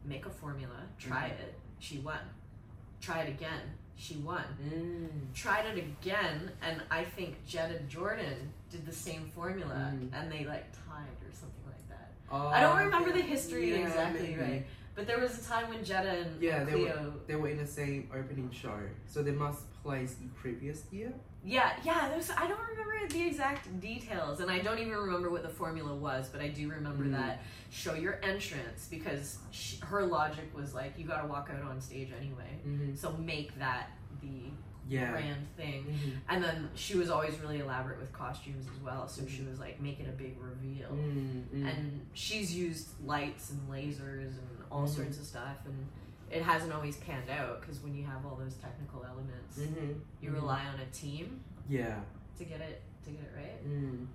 [0.06, 1.40] make a formula, try Mhm.
[1.42, 1.54] it.
[1.80, 2.20] She won.
[3.02, 3.62] Try it again.
[3.98, 4.44] She won.
[4.64, 5.34] Mm.
[5.34, 10.10] Tried it again, and I think Jed and Jordan did the same formula, Mhm.
[10.14, 12.12] and they like tied or something like that.
[12.30, 14.40] Oh, I don't remember the history Yeah, exactly maybe.
[14.42, 17.14] right, but there was a time when Jetta and, Yeah, and they Cleo.
[17.26, 21.12] They were in the same opening show, so they must place the previous year.
[21.48, 22.10] Yeah, yeah.
[22.10, 22.30] There's.
[22.30, 26.28] I don't remember the exact details, and I don't even remember what the formula was,
[26.28, 27.12] but I do remember Mm.
[27.14, 31.64] that show your entrance because she, her logic was like you got to walk out
[31.64, 32.96] on stage anyway, Mm-hmm.
[32.96, 34.52] so make that the
[34.90, 35.12] Yeah.
[35.12, 35.86] grand thing.
[35.86, 36.10] Mm-hmm.
[36.30, 39.50] And then she was always really elaborate with costumes as well, so she Mhm.
[39.50, 40.90] was like make it a big reveal.
[40.90, 41.66] Mm-hmm.
[41.66, 44.96] And she's used lights and lasers and all Mhm.
[44.96, 45.88] sorts of stuff, and
[46.32, 49.94] it hasn't always panned out because when you have all those technical elements, Mm-hmm.
[50.22, 52.00] you rely on a team Yeah.
[52.38, 53.68] to get it to get it right.
[53.68, 54.06] Mm.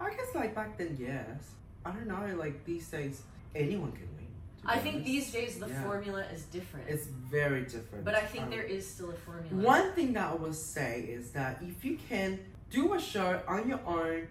[0.00, 1.50] I guess like back then, yes.
[1.84, 2.34] I don't know.
[2.36, 3.22] Like these days,
[3.54, 4.26] anyone can win.
[4.64, 5.06] I think honest.
[5.06, 5.82] these days the Yeah.
[5.84, 8.04] formula is different, it's very different.
[8.04, 9.62] but I think Um, there is still a formula.
[9.62, 12.38] One thing that I will say is that if you can
[12.70, 14.28] do a show on your own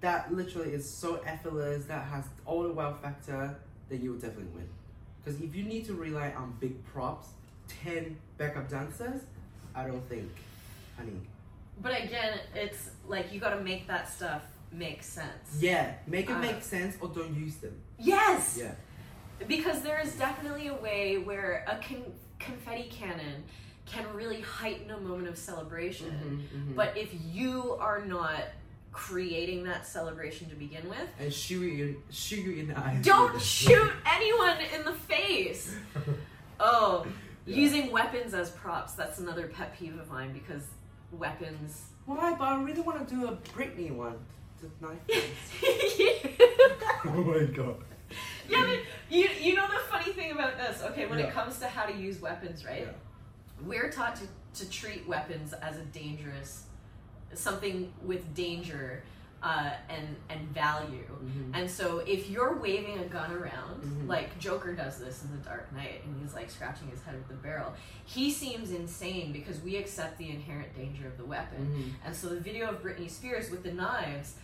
[0.00, 3.56] that literally is so effortless, that has all the wow factor,
[3.88, 4.68] then you will definitely win.
[5.24, 7.28] Because if you need to rely on big props,
[7.84, 9.22] 10 backup dancers,
[9.74, 10.30] I don't think,
[10.96, 11.20] honey.
[11.80, 15.58] But again, it's like you got to make that stuff make sense.
[15.58, 17.74] Yeah, make it Uh, make sense or don't use them.
[17.98, 18.58] Yes.
[18.60, 18.74] Yeah.
[19.46, 23.44] Because there is definitely a way where a con- confetti cannon
[23.86, 26.10] can really heighten a moment of celebration.
[26.52, 26.74] Mhm, mhm.
[26.74, 28.42] But if you are not
[28.92, 31.08] creating that celebration to begin with.
[31.18, 32.98] And shoot you, shoot you in the eye.
[33.02, 35.74] Don't shoot anyone in the face.
[36.60, 37.06] Oh,
[37.46, 38.94] using weapons as props.
[38.94, 40.62] That's another pet peeve of mine because
[41.12, 41.82] weapons.
[42.06, 42.34] Why?
[42.38, 44.18] But I really want to do a Britney one.
[44.60, 44.98] The knife.
[47.06, 47.76] oh my god.
[48.48, 48.78] Yeah, but
[49.14, 51.26] you you know the funny thing about this, okay, when Yeah.
[51.26, 52.82] it comes to how to use weapons, right?
[52.86, 52.92] Yeah.
[53.64, 56.64] We're taught to, to treat weapons as a dangerous
[57.34, 59.02] something with danger
[59.40, 61.06] uh, and and value.
[61.24, 61.50] Mhm.
[61.54, 64.08] And so if you're waving a gun around, Mhm.
[64.08, 67.28] like Joker does this in The Dark Knight, and he's like scratching his head with
[67.28, 67.72] the barrel,
[68.04, 71.66] he seems insane because we accept the inherent danger of the weapon.
[72.02, 72.06] Mhm.
[72.06, 74.34] And so the video of Britney Spears with the knives,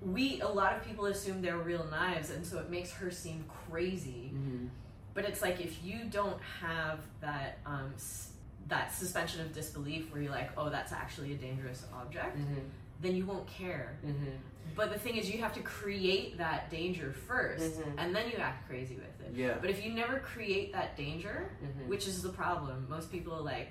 [0.00, 3.44] we a lot of people assume they're real knives, and so it makes her seem
[3.68, 4.30] crazy.
[4.34, 4.70] Mhm.
[5.12, 8.30] But it's like if you don't have that um, s-
[8.68, 12.62] that suspension of disbelief where you're like, oh, that's actually a dangerous object, Mhm.
[13.00, 13.96] then you won't care.
[14.04, 14.36] Mhm.
[14.74, 17.94] But the thing is, you have to create that danger 1st Mhm.
[17.98, 19.32] and then you act crazy with it.
[19.34, 19.56] Yeah.
[19.60, 21.86] But if you never create that danger, Mhm.
[21.88, 23.68] which is the problem, most people are like,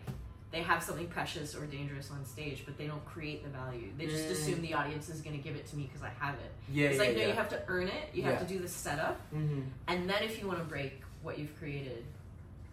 [0.49, 3.91] they have something precious or dangerous on stage, but they don't create the value.
[3.97, 4.31] They just Mm.
[4.31, 6.51] assume the audience is going to give it to me because I have it.
[6.71, 6.87] Yeah.
[6.87, 7.27] it's yeah, like, no, yeah.
[7.27, 8.09] you have to earn it.
[8.13, 9.65] You have to do the setup, Mhm.
[9.87, 12.05] and then if you want to break what you've created,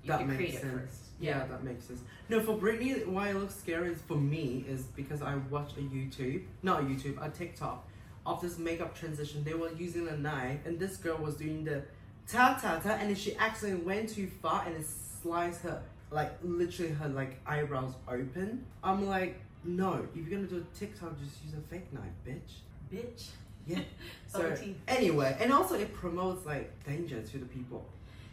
[0.02, 0.64] you That have to create sense.
[0.64, 1.00] it first.
[1.20, 1.44] Yeah.
[1.46, 2.00] that makes sense.
[2.28, 5.80] No, for Britney, why it looks scary is for me is because I watched a
[5.80, 7.86] YouTube, not a YouTube, a TikTok
[8.26, 9.44] of this makeup transition.
[9.44, 11.82] They were using a knife, and this girl was doing the
[12.26, 14.86] ta ta ta, and then she accidentally went too far and it
[15.22, 18.64] sliced her, like literally her like eyebrows open.
[18.82, 22.54] I'm like, no, if you're gonna do a TikTok, just use a fake knife, bitch.
[22.92, 23.28] Bitch.
[23.66, 23.80] Yeah.
[24.26, 24.52] So
[24.88, 27.86] anyway, and also it promotes like danger to the people.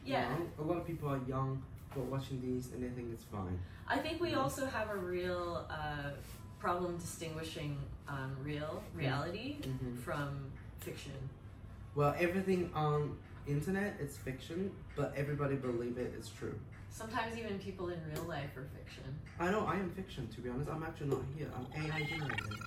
[0.04, 0.30] you Yeah.
[0.30, 0.48] know?
[0.60, 1.62] a lot of people are young
[2.00, 3.60] are watching these and they think it's fine.
[3.88, 6.12] I think we also have a real uh,
[6.60, 7.78] problem distinguishing
[8.08, 9.98] um, real reality Mhm.
[10.00, 11.14] from fiction.
[11.96, 16.58] Well, everything on internet is fiction, but everybody believe it is true.
[16.90, 19.04] Sometimes even people in real life are fiction.
[19.40, 20.70] I know I am fiction to be honest.
[20.70, 21.50] I'm actually not here.
[21.56, 22.60] I'm AI generated.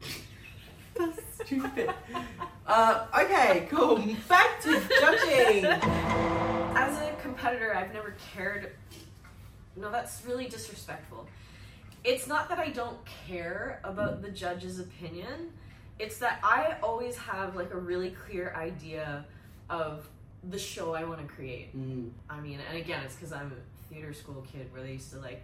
[0.96, 1.90] That's stupid.
[2.70, 3.96] Uh, okay, cool.
[4.28, 5.64] Back to judging.
[5.64, 8.70] As a competitor, I've never cared.
[9.74, 11.26] No, that's really disrespectful.
[12.04, 15.52] It's not that I don't care about the judge's opinion.
[15.98, 19.24] It's that I always have like a really clear idea
[19.68, 20.08] of
[20.48, 21.76] the show I want to create.
[21.76, 25.10] Mm, I mean, and again, it's because I'm a theater school kid where they used
[25.10, 25.42] to like,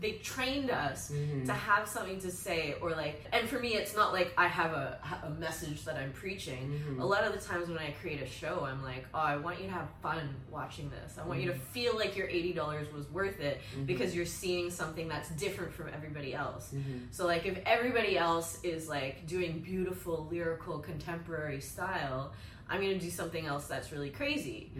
[0.00, 1.46] they trained us mhm.
[1.46, 4.72] to have something to say or like, and for me, it's not like I have
[4.72, 6.80] a, a message that I'm preaching.
[6.86, 7.00] Mhm.
[7.00, 9.58] A lot of the times when I create a show, I'm like, oh, I want
[9.60, 11.16] you to have fun watching this.
[11.18, 13.86] I want you to feel like your $80 was worth it Mhm.
[13.86, 16.70] because you're seeing something that's different from everybody else.
[16.74, 17.06] Mhm.
[17.10, 22.32] So like if everybody else is like doing beautiful lyrical contemporary style,
[22.68, 24.70] I'm gonna do something else that's really crazy.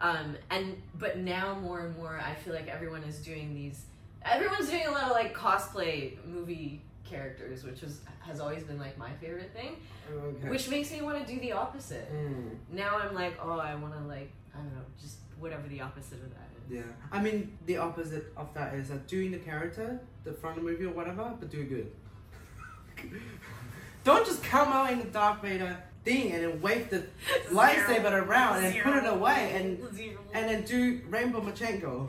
[0.00, 3.86] Um, and but now more and more, I feel like everyone is doing these.
[4.24, 8.96] Everyone's doing a lot of like cosplay movie characters, which is has always been like
[8.96, 9.76] my favorite thing.
[10.10, 10.48] Okay.
[10.48, 12.10] Which makes me want to do the opposite.
[12.12, 15.80] Mm, Now I'm like, oh, I want to like I don't know, just whatever the
[15.80, 16.76] opposite of that is.
[16.76, 16.82] yeah.
[17.12, 20.70] I mean, the opposite of that is that doing the character, the front of the
[20.70, 21.92] movie or whatever, but do it good.
[24.04, 27.04] Don't just come out in the Darth Vader thing and then wave the
[27.50, 30.18] lightsaber around and put it away and Zero.
[30.34, 32.08] and then do Rainbow Marchenko.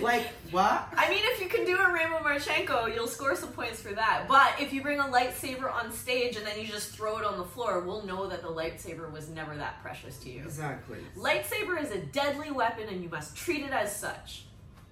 [0.00, 0.88] Like what?
[0.96, 4.24] I mean, if you can do a Rainbow Marchenko, you'll score some points for that.
[4.28, 7.38] But if you bring a lightsaber on stage and then you just throw it on
[7.38, 10.42] the floor, we'll know that the lightsaber was never that precious to you.
[10.42, 10.98] Exactly.
[11.16, 14.44] Lightsaber is a deadly weapon and you must treat it as such.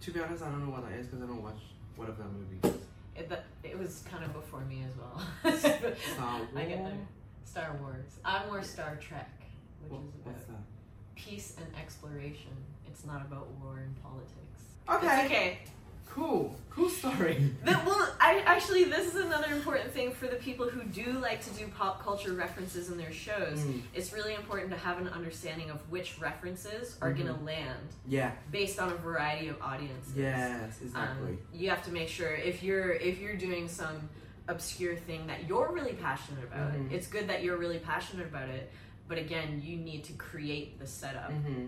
[0.02, 1.60] To be honest, I don't know what that is because I don't watch
[1.96, 2.78] whatever that movie.
[3.14, 3.30] It,
[3.62, 5.20] it was kind of before me as well.
[5.58, 6.90] Star I get Wars?
[6.92, 7.06] there.
[7.44, 8.06] Star Wars.
[8.24, 9.30] I'm more Star Trek,
[9.82, 9.92] which
[10.24, 10.62] What, is about
[11.14, 12.50] peace and exploration.
[12.86, 14.51] It's not about war and politics.
[14.88, 15.06] Okay.
[15.06, 15.58] It's okay.
[16.10, 16.54] Cool.
[16.70, 17.50] Cool story.
[17.64, 21.42] The, well, I actually this is another important thing for the people who do like
[21.44, 23.60] to do pop culture references in their shows.
[23.60, 23.82] Mm.
[23.94, 27.18] It's really important to have an understanding of which references are Mhm.
[27.18, 28.32] gonna land Yeah.
[28.50, 30.14] based on a variety of audiences.
[30.16, 30.80] Yes.
[30.82, 31.32] Exactly.
[31.32, 34.08] Um, you have to make sure if you're if you're doing some
[34.48, 36.90] obscure thing that you're really passionate about, Mhm.
[36.90, 38.72] it's good that you're really passionate about it.
[39.08, 41.66] But again, you need to create the setup mm-hmm.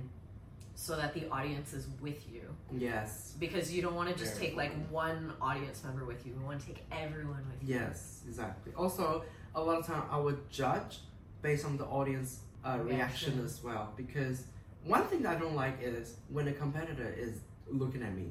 [0.84, 2.42] So that the audience is with you.
[2.70, 3.34] Yes.
[3.40, 6.34] Because you don't want to just Very take like one audience member with you.
[6.38, 7.76] You want to take everyone with you.
[7.76, 8.20] Yes.
[8.26, 8.72] Exactly.
[8.76, 10.98] Also, a lot of time I would judge
[11.40, 13.32] based on the audience uh, reaction.
[13.32, 13.44] Reaction.
[13.44, 14.44] as well because
[14.84, 18.28] one thing that I don't like is when a competitor is looking at me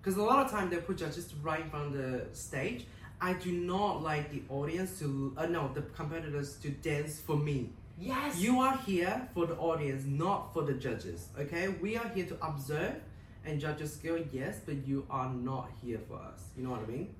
[0.00, 2.86] because a lot of time they put judges right in front of the stage
[3.20, 7.70] I do not like the audience to uh, no the competitors to dance for me.
[7.98, 8.38] Yes.
[8.38, 11.28] You are here for the audience, not for the judges.
[11.38, 12.94] Okay, we are here to observe
[13.44, 16.40] and judge your skill, yes, but you are not here for us.
[16.56, 17.14] You know what I mean?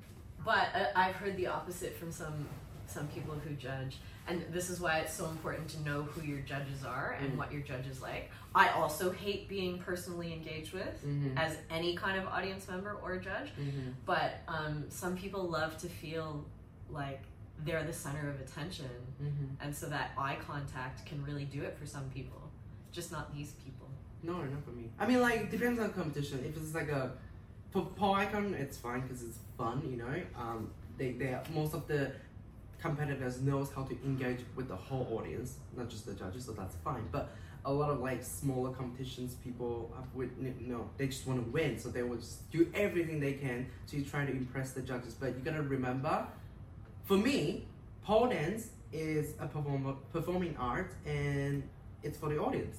[0.44, 2.46] But uh, I've heard the opposite from some
[2.88, 3.96] some people who judge,
[4.28, 7.36] and this is why it's so important to know who your judges are and Mm.
[7.36, 8.30] what your judges like.
[8.54, 11.36] I also hate being personally engaged with Mm-hmm.
[11.36, 13.90] as any kind of audience member or judge, Mm-hmm.
[14.04, 16.44] but um, some people love to feel
[16.88, 17.22] like
[17.64, 18.90] they're the center of attention,
[19.22, 19.46] Mm-hmm.
[19.64, 22.50] and so that eye contact can really do it for some people,
[22.92, 23.88] just not these people.
[24.22, 24.90] No, not for me.
[24.98, 26.44] I mean, like, depends on competition.
[26.46, 27.12] If it's like a
[27.70, 30.22] for Pole Icon, it's fine because it's fun, you know.
[30.38, 32.12] Um, they they most of the
[32.80, 36.76] competitors knows how to engage with the whole audience, not just the judges, so that's
[36.84, 37.08] fine.
[37.10, 37.30] But
[37.64, 41.78] a lot of like smaller competitions, people have with no, they just want to win,
[41.78, 45.14] so they will just do everything they can to try to impress the judges.
[45.14, 46.26] But you gotta remember,
[47.06, 47.64] for me,
[48.04, 51.62] pole dance is a perform- performing art, and
[52.02, 52.76] it's for the audience.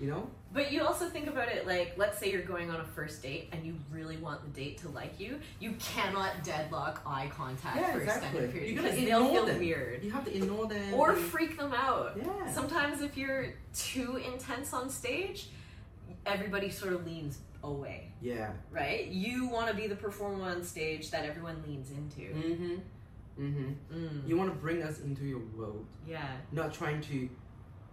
[0.00, 0.30] You know.
[0.52, 3.48] But you also think about it like, let's say you're going on a first date
[3.52, 5.40] and you really want the date to like you.
[5.58, 8.28] You cannot deadlock eye contact Yeah, for exactly.
[8.28, 9.58] extended periods You gotta because they'll feel them.
[9.58, 10.04] weird.
[10.04, 10.94] You have to ignore them.
[10.94, 12.12] Or and- freak them out.
[12.16, 12.48] yeah.
[12.52, 15.48] Sometimes if you're too intense on stage,
[16.24, 18.52] everybody sort of leans away, yeah.
[18.70, 19.08] right?
[19.08, 22.32] You want to be the performer on stage that everyone leans into.
[22.32, 22.74] Mm-hmm.
[23.38, 23.94] Mm-hmm.
[23.96, 24.28] Mm.
[24.28, 26.26] You want to bring us into your world, Yeah.
[26.52, 27.28] not trying to,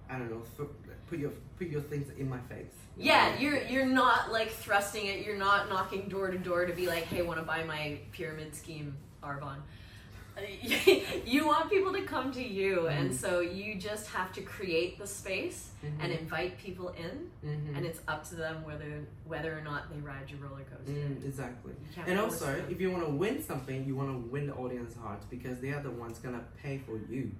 [0.10, 0.70] I don't know, th-
[1.08, 2.74] put your put your things in my face.
[2.98, 5.26] Yeah, you're you're not like thrusting it.
[5.26, 8.56] You're not knocking door to door to be like, "Hey, want to buy my pyramid
[8.56, 9.62] scheme, Avon?"
[11.26, 13.14] you want people to come to you, and Mhm.
[13.14, 15.92] so you just have to create the space Mhm.
[16.04, 17.78] and invite people in, Mhm.
[17.78, 20.92] and it's up to them whether whether or not they ride your roller coaster.
[20.92, 21.74] Mm, exactly.
[22.06, 25.22] And also, if you want to win something, you want to win the audience heart
[25.30, 27.32] because they are the ones gonna pay for you.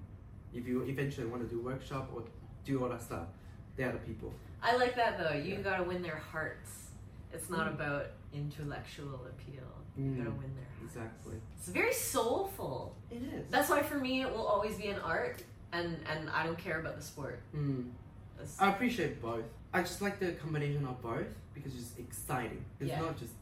[0.54, 2.24] If you eventually want to do workshop or
[2.64, 3.28] do all that stuff,
[3.76, 4.32] they are the people.
[4.62, 5.34] I like that though.
[5.36, 5.60] You Yeah.
[5.60, 6.90] gotta win their hearts.
[7.32, 7.74] It's not Mm.
[7.74, 9.68] about intellectual appeal.
[9.98, 10.16] You Mm.
[10.18, 10.75] gotta win their hearts.
[10.86, 11.34] Exactly.
[11.58, 12.94] It's very soulful.
[13.10, 13.46] It is.
[13.50, 16.80] That's why for me it will always be an art, and and I don't care
[16.80, 17.40] about the sport.
[17.54, 17.90] Mm.
[18.60, 19.44] I appreciate both.
[19.72, 22.64] I just like the combination of both because it's exciting.
[22.80, 23.00] It's Yeah.
[23.00, 23.32] not just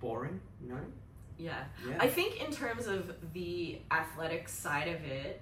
[0.00, 0.80] boring, you know?
[1.38, 1.96] yeah, Yeah.
[2.00, 5.40] I think in terms of the athletic side of it,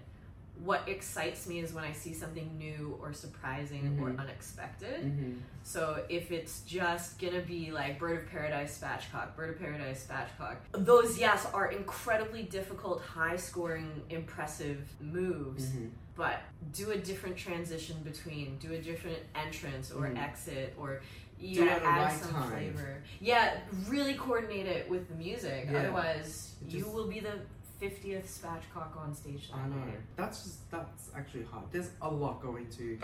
[0.64, 4.20] what excites me is when I see something new or surprising or Mhm.
[4.20, 5.02] unexpected.
[5.04, 5.32] mm-hmm.
[5.64, 10.56] So if it's just gonna be like Bird of Paradise spatchcock, Bird of Paradise spatchcock,
[10.72, 15.66] those yes are incredibly difficult, high scoring, impressive moves.
[15.70, 15.86] Mm-hmm.
[16.14, 16.40] But
[16.72, 20.18] do a different transition between, do a different entrance or Mhm.
[20.18, 21.00] exit or
[21.40, 22.50] you gotta add some time.
[22.50, 23.02] flavor.
[23.20, 25.68] Yeah, really coordinate it with the music.
[25.70, 25.78] Yeah.
[25.80, 27.40] Otherwise It you will be the
[27.82, 29.76] fiftieth spatchcock on stage that I know.
[29.76, 30.00] night.
[30.16, 31.64] That's just that's actually hard.
[31.72, 32.96] There's a lot going to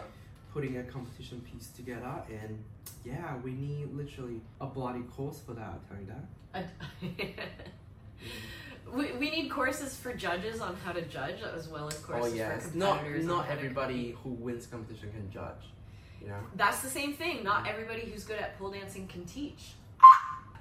[0.53, 2.63] putting a competition piece together, and
[3.05, 5.75] yeah, we need literally a bloody course for that.
[5.75, 7.45] I tell you that.
[8.95, 12.39] we, we need courses for judges on how to judge as well as Oh courses
[12.39, 13.23] for not competitors.
[13.23, 15.73] on not how to everybody who wins competition can judge.
[16.21, 16.39] You know.
[16.55, 17.43] That's the same thing.
[17.43, 17.73] Not mm.
[17.73, 19.73] everybody who's good at pole dancing can teach.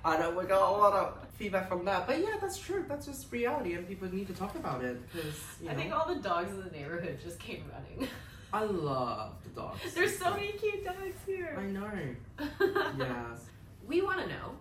[0.07, 2.85] I know we got a lot of feedback from that, but yeah, that's true.
[2.87, 5.79] That's just reality, and people need to talk about it because I know.
[5.79, 8.09] think all the dogs in the neighborhood just came running.
[8.53, 9.81] I love the dogs.
[9.93, 11.57] There's so many cute dogs here.
[11.57, 11.69] I here.
[11.69, 12.95] know.
[12.97, 13.45] Yes.
[13.85, 14.51] We want to know.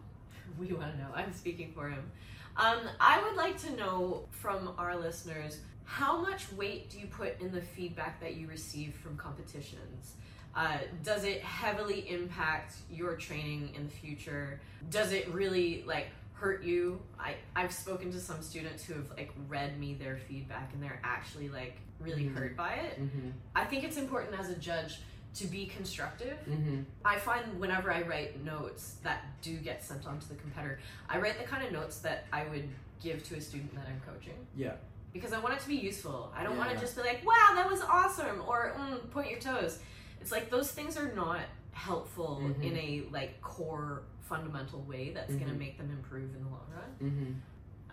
[0.58, 1.08] We want to know.
[1.14, 2.10] I'm speaking for him.
[2.56, 7.40] Um, I would like to know from our listeners how much weight do you put
[7.40, 10.14] in the feedback that you receive from competitions?
[10.56, 14.58] Uh, does it heavily impact your training in the future?
[14.88, 16.98] Does it really like hurt you?
[17.20, 21.00] I I've spoken to some students who have like read me their feedback and they're
[21.04, 22.34] actually like really Mhm.
[22.38, 22.98] hurt by it.
[23.00, 23.32] Mhm.
[23.54, 25.00] I think it's important as a judge
[25.34, 26.86] to be constructive Mhm.
[27.04, 31.18] I find whenever I write notes that do get sent on to the competitor, I
[31.18, 32.66] write the kind of notes that I would
[33.02, 34.46] give to a student that I'm coaching.
[34.56, 34.76] Yeah.
[35.12, 36.32] Because I want it to be useful.
[36.34, 39.40] I don't want to just be like, wow, that was awesome, or mm, point your
[39.40, 39.80] toes.
[40.20, 41.40] It's like those things are not
[41.72, 42.62] helpful Mhm.
[42.62, 46.66] in a like core fundamental way that's going to make them improve in the long
[46.74, 46.90] run.
[47.10, 47.40] Mhm.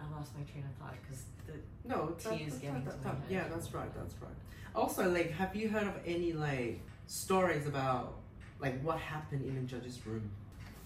[0.01, 1.53] I lost my train of thought because the
[1.87, 4.33] No, Tea that, is that- getting that- to my that- yeah, that's right, that's right.
[4.73, 8.15] Also, like, have you heard of any like stories about
[8.59, 10.31] like what happened in a judges' room?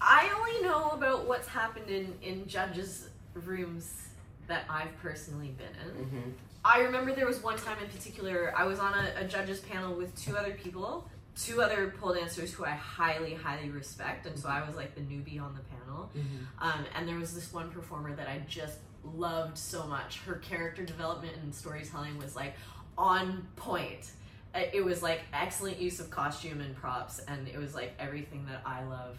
[0.02, 4.08] I only know about what's happened in in judges' rooms
[4.48, 6.06] that I've personally been in.
[6.06, 6.30] Mm-hmm.
[6.66, 9.96] I remember there was one time in particular, I was on a, a judges panel
[9.96, 11.10] with two other people,
[11.40, 15.02] two other pole dancers who I highly, highly respect, and so I was like the
[15.02, 16.10] newbie on the panel.
[16.18, 16.68] Mm-hmm.
[16.68, 20.20] Um, and there was this one performer that I just loved so much.
[20.22, 22.56] Her character development and storytelling was like
[22.98, 24.12] on point.
[24.56, 28.62] It was like excellent use of costume and props, and it was like everything that
[28.66, 29.18] I love.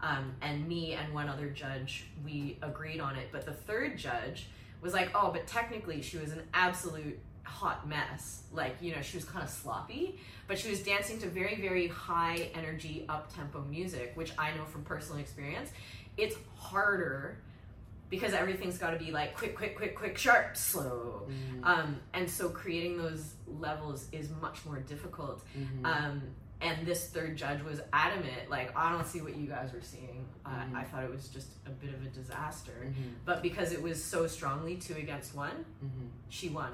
[0.00, 3.28] Um, and me and one other judge, we agreed on it.
[3.32, 4.46] But the third judge
[4.80, 7.18] was like, oh, but technically she was an absolute
[7.48, 8.42] hot mess.
[8.52, 11.88] Like, you know, she was kind of sloppy, but she was dancing to very, very
[11.88, 15.70] high energy, up tempo music, which I know from personal experience.
[16.16, 17.38] It's harder
[18.10, 21.28] because everything's got to be like quick, quick, quick, quick, sharp, slow.
[21.28, 25.44] Mm, Um, and so creating those levels is much more difficult.
[25.56, 25.84] mhm.
[25.84, 26.22] Um,
[26.60, 30.26] and this third judge was adamant, like, I don't see what you guys were seeing.
[30.44, 30.74] Uh, Mhm.
[30.74, 32.86] I thought it was just a bit of a disaster.
[32.90, 36.72] Mhm, But because it was so strongly two against one, mhm, she won.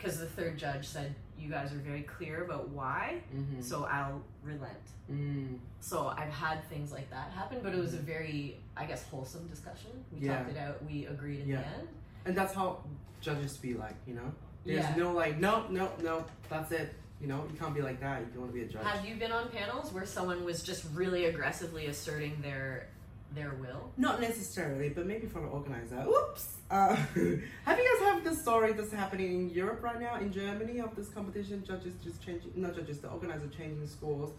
[0.00, 4.20] Because the third judge said, You guys are very clear about why, mhm, so I'll
[4.42, 4.74] relent.
[5.10, 5.58] mm.
[5.80, 9.46] So I've had things like that happen, but it was a very, I guess, wholesome
[9.48, 9.90] discussion.
[10.12, 10.36] We Yeah.
[10.36, 11.62] talked it out, we agreed in Yeah.
[11.62, 11.88] the end.
[12.26, 12.84] And that's how
[13.22, 14.30] judges be like, you know?
[14.66, 14.96] There's Yeah.
[14.96, 16.94] no like, no, no, no, that's it.
[17.22, 18.84] You know, you can't be like that if you want to be a judge.
[18.84, 22.88] Have you been on panels where someone was just really aggressively asserting their
[23.34, 23.92] their will?
[23.96, 26.04] Not necessarily, but maybe from an organizer.
[26.08, 26.56] Oops.
[26.70, 30.80] Uh, have you guys heard this story that's happening in Europe right now, in Germany,
[30.80, 31.64] of this competition?
[31.66, 34.30] Judges just changing, not judges, the organizer changing scores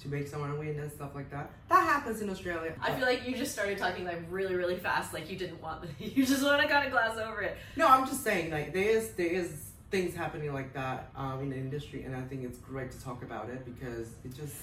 [0.00, 1.50] to make someone win and stuff like that.
[1.68, 2.74] That happens in Australia.
[2.80, 5.84] I feel like you just started talking like really, really fast, like you didn't want,
[5.98, 7.58] you just want to kind of glass over it.
[7.76, 11.50] No, I'm just saying, like there is there is things happening like that um, in
[11.50, 14.54] the industry, and I think it's great to talk about it because it just,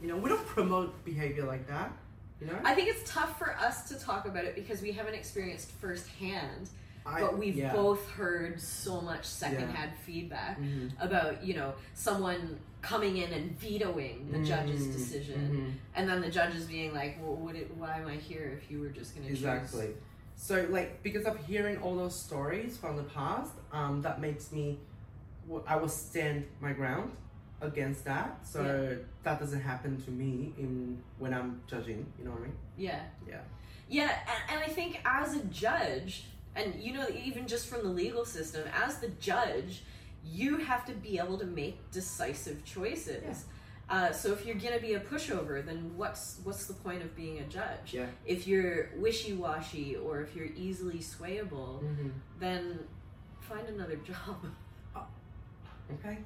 [0.00, 1.92] you know, we don't promote behavior like that.
[2.40, 5.72] You I think it's tough for us to talk about it because we haven't experienced
[5.72, 6.68] firsthand,
[7.06, 7.72] I- but we've yeah.
[7.72, 10.92] both heard so much secondhand feedback Mhm.
[11.00, 15.72] about you know someone coming in and vetoing the judge's Mhm, decision, mhm.
[15.96, 18.80] and then the judges being like, "Well, would it, why am I here if you
[18.80, 19.94] were just going to Exactly.
[20.36, 24.78] So, like, because of hearing all those stories from the past, um, that makes me,
[25.66, 27.10] I will stand my ground
[27.60, 28.46] against that.
[28.46, 32.06] So that doesn't happen to me in when I'm judging.
[32.18, 32.56] You know what I mean?
[32.76, 33.00] Yeah.
[33.28, 33.40] Yeah.
[33.90, 34.10] Yeah,
[34.48, 38.24] and, and I think as a judge, and you know, even just from the legal
[38.26, 39.82] system, as the judge,
[40.24, 43.22] you have to be able to make decisive choices.
[43.24, 43.34] Yeah.
[43.90, 47.38] Uh, so if you're gonna be a pushover, then what's what's the point of being
[47.38, 47.94] a judge?
[47.94, 48.04] Yeah.
[48.26, 52.08] If you're wishy-washy or if you're easily swayable, Mm-hmm.
[52.38, 52.78] then
[53.40, 54.44] find another job.
[55.94, 56.18] Okay.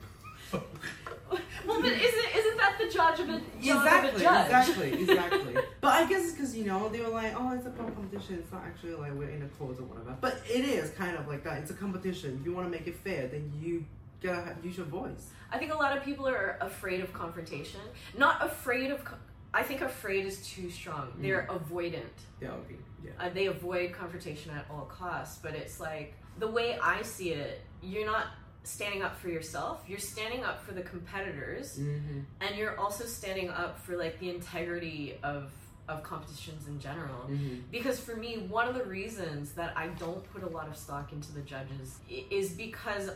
[1.66, 4.46] well, but isn't isn't that the judge of a job of a judge?
[4.46, 5.57] exactly, exactly.
[5.80, 8.38] but I guess it's because you know they were like, oh, it's a competition.
[8.38, 10.16] It's not actually like we're in a court or whatever.
[10.20, 11.59] But it is kind of like that.
[11.59, 12.38] It's a competition.
[12.40, 13.84] If you want to make it fair, then you
[14.22, 15.30] gotta have, use your voice.
[15.50, 17.80] I think a lot of people are afraid of confrontation.
[18.16, 19.05] Not afraid of.
[19.05, 19.16] Co-
[19.55, 21.12] I think afraid is too strong.
[21.18, 22.03] They're avoidant.
[22.40, 22.53] Yeah.
[22.53, 22.76] Okay.
[23.05, 23.11] Yeah.
[23.18, 25.38] Uh, they avoid confrontation at all costs.
[25.42, 27.61] But it's like the way I see it.
[27.82, 28.26] You're not
[28.64, 29.82] standing up for yourself.
[29.88, 32.20] You're standing up for the competitors, Mm-hmm.
[32.40, 35.50] and you're also standing up for like the integrity of
[35.88, 37.26] of competitions in general.
[37.28, 37.56] Mm-hmm.
[37.72, 41.12] Because for me, one of the reasons that I don't put a lot of stock
[41.12, 41.98] into the judges
[42.30, 43.10] is because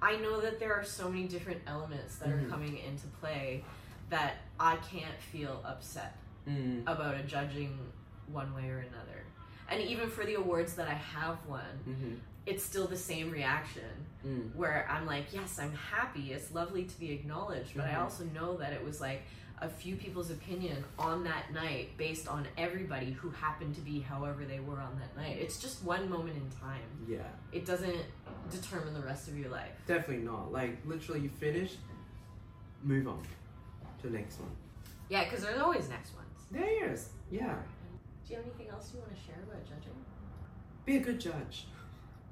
[0.00, 2.46] I know that there are so many different elements that Mhm.
[2.46, 3.62] are coming into play
[4.08, 6.16] that I can't feel upset
[6.48, 6.88] Mm-hmm.
[6.88, 7.78] about a judging
[8.32, 9.24] one way or another.
[9.68, 12.14] And even for the awards that I have won, Mm-hmm.
[12.46, 13.82] It's still the same reaction
[14.26, 14.54] Mm.
[14.54, 16.32] where I'm like, yes, I'm happy.
[16.32, 18.00] It's lovely to be acknowledged, but I Mhm.
[18.02, 19.22] also know that it was like
[19.62, 24.44] a few people's opinion on that night based on everybody who happened to be however
[24.44, 25.36] they were on that night.
[25.38, 26.82] It's just one moment in time.
[27.08, 27.28] Yeah.
[27.52, 28.04] It doesn't
[28.50, 29.72] determine the rest of your life.
[29.86, 30.50] Definitely not.
[30.52, 31.76] Like literally, you finish,
[32.82, 33.22] move on
[34.00, 34.50] to the next one.
[35.08, 36.26] Yeah, because there's always next ones.
[36.50, 37.10] There is.
[37.30, 37.56] Yeah.
[38.26, 39.94] Do you have anything else you want to share about judging?
[40.86, 41.66] Be a good judge.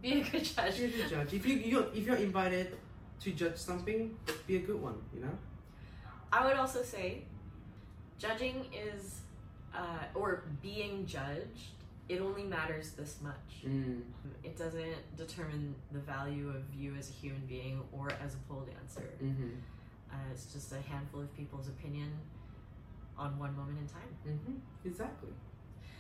[0.03, 0.79] Be a good judge.
[0.79, 1.35] Be a good judge.
[1.35, 2.77] If you you're, if you're invited
[3.21, 4.95] to judge something, be a good one.
[5.15, 5.39] You know.
[6.33, 7.23] I would also say
[8.19, 9.21] judging is,
[9.75, 11.73] uh, or being judged,
[12.09, 13.65] it only matters this much.
[13.67, 14.03] Mm.
[14.43, 18.67] It doesn't determine the value of you as a human being or as a pole
[18.67, 19.09] dancer.
[19.23, 19.51] Mm-hmm.
[20.11, 22.11] Uh, it's just a handful of people's opinion
[23.19, 24.09] on one moment in time.
[24.27, 24.89] Mm-hmm.
[24.89, 25.31] Exactly.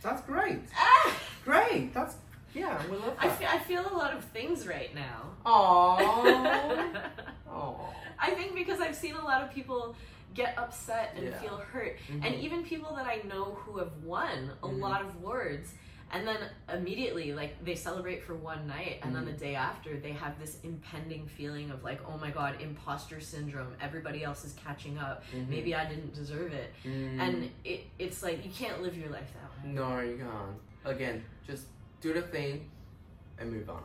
[0.02, 0.60] That's great.
[0.76, 1.14] Ah!
[1.44, 1.92] Great.
[1.92, 2.16] That's
[2.54, 2.80] yeah.
[2.90, 3.38] We love I that.
[3.38, 5.30] feel, I feel a lot of things right now.
[5.46, 5.98] Aww.
[7.50, 7.80] Aww.
[8.18, 9.94] I think because I've seen a lot of people
[10.34, 11.38] get upset and Yeah.
[11.40, 11.96] feel hurt.
[12.10, 12.24] Mhm.
[12.26, 14.80] And even people that I know who have won a Mhm.
[14.80, 15.74] lot of awards,
[16.10, 16.38] and then
[16.72, 20.58] immediately, like, they celebrate for one night, and then the day after, they have this
[20.62, 23.74] impending feeling of, like, oh my god, imposter syndrome.
[23.80, 25.22] Everybody else is catching up.
[25.34, 25.48] Mhm.
[25.48, 26.72] Maybe I didn't deserve it.
[26.84, 27.20] Mm.
[27.20, 29.72] And it, it's like, you can't live your life that way.
[29.72, 30.60] No, you can't.
[30.96, 31.66] Again, just
[32.00, 32.68] do the thing
[33.38, 33.82] and move on.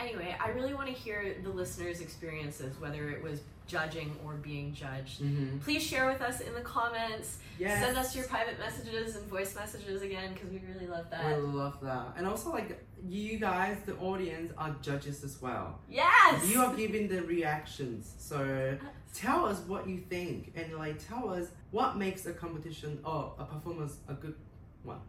[0.00, 4.74] Anyway, I really want to hear the listeners' experiences, whether it was judging or being
[4.74, 5.22] judged.
[5.22, 5.58] Mm-hmm.
[5.58, 7.38] Please share with us in the comments.
[7.58, 7.82] Yes.
[7.82, 11.24] Send us your private messages and voice messages again because we really love that.
[11.24, 12.14] I love that.
[12.16, 15.78] And also, like, you guys, the audience, are judges as well.
[15.88, 16.46] Yes!
[16.50, 18.14] You are giving the reactions.
[18.18, 18.76] So
[19.14, 23.44] tell us what you think and, like, tell us what makes a competition or a
[23.44, 24.34] performance a good
[24.82, 25.00] one.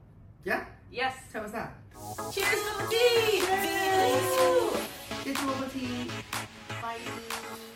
[0.45, 0.65] Yeah?
[0.91, 1.15] Yes.
[1.31, 1.73] Tell us that.
[2.33, 3.41] Cheers, bubble tea.
[3.41, 3.65] Cheers.
[3.65, 4.87] Cheers.
[5.23, 6.11] Get your bubble tea.
[6.81, 7.74] Bye.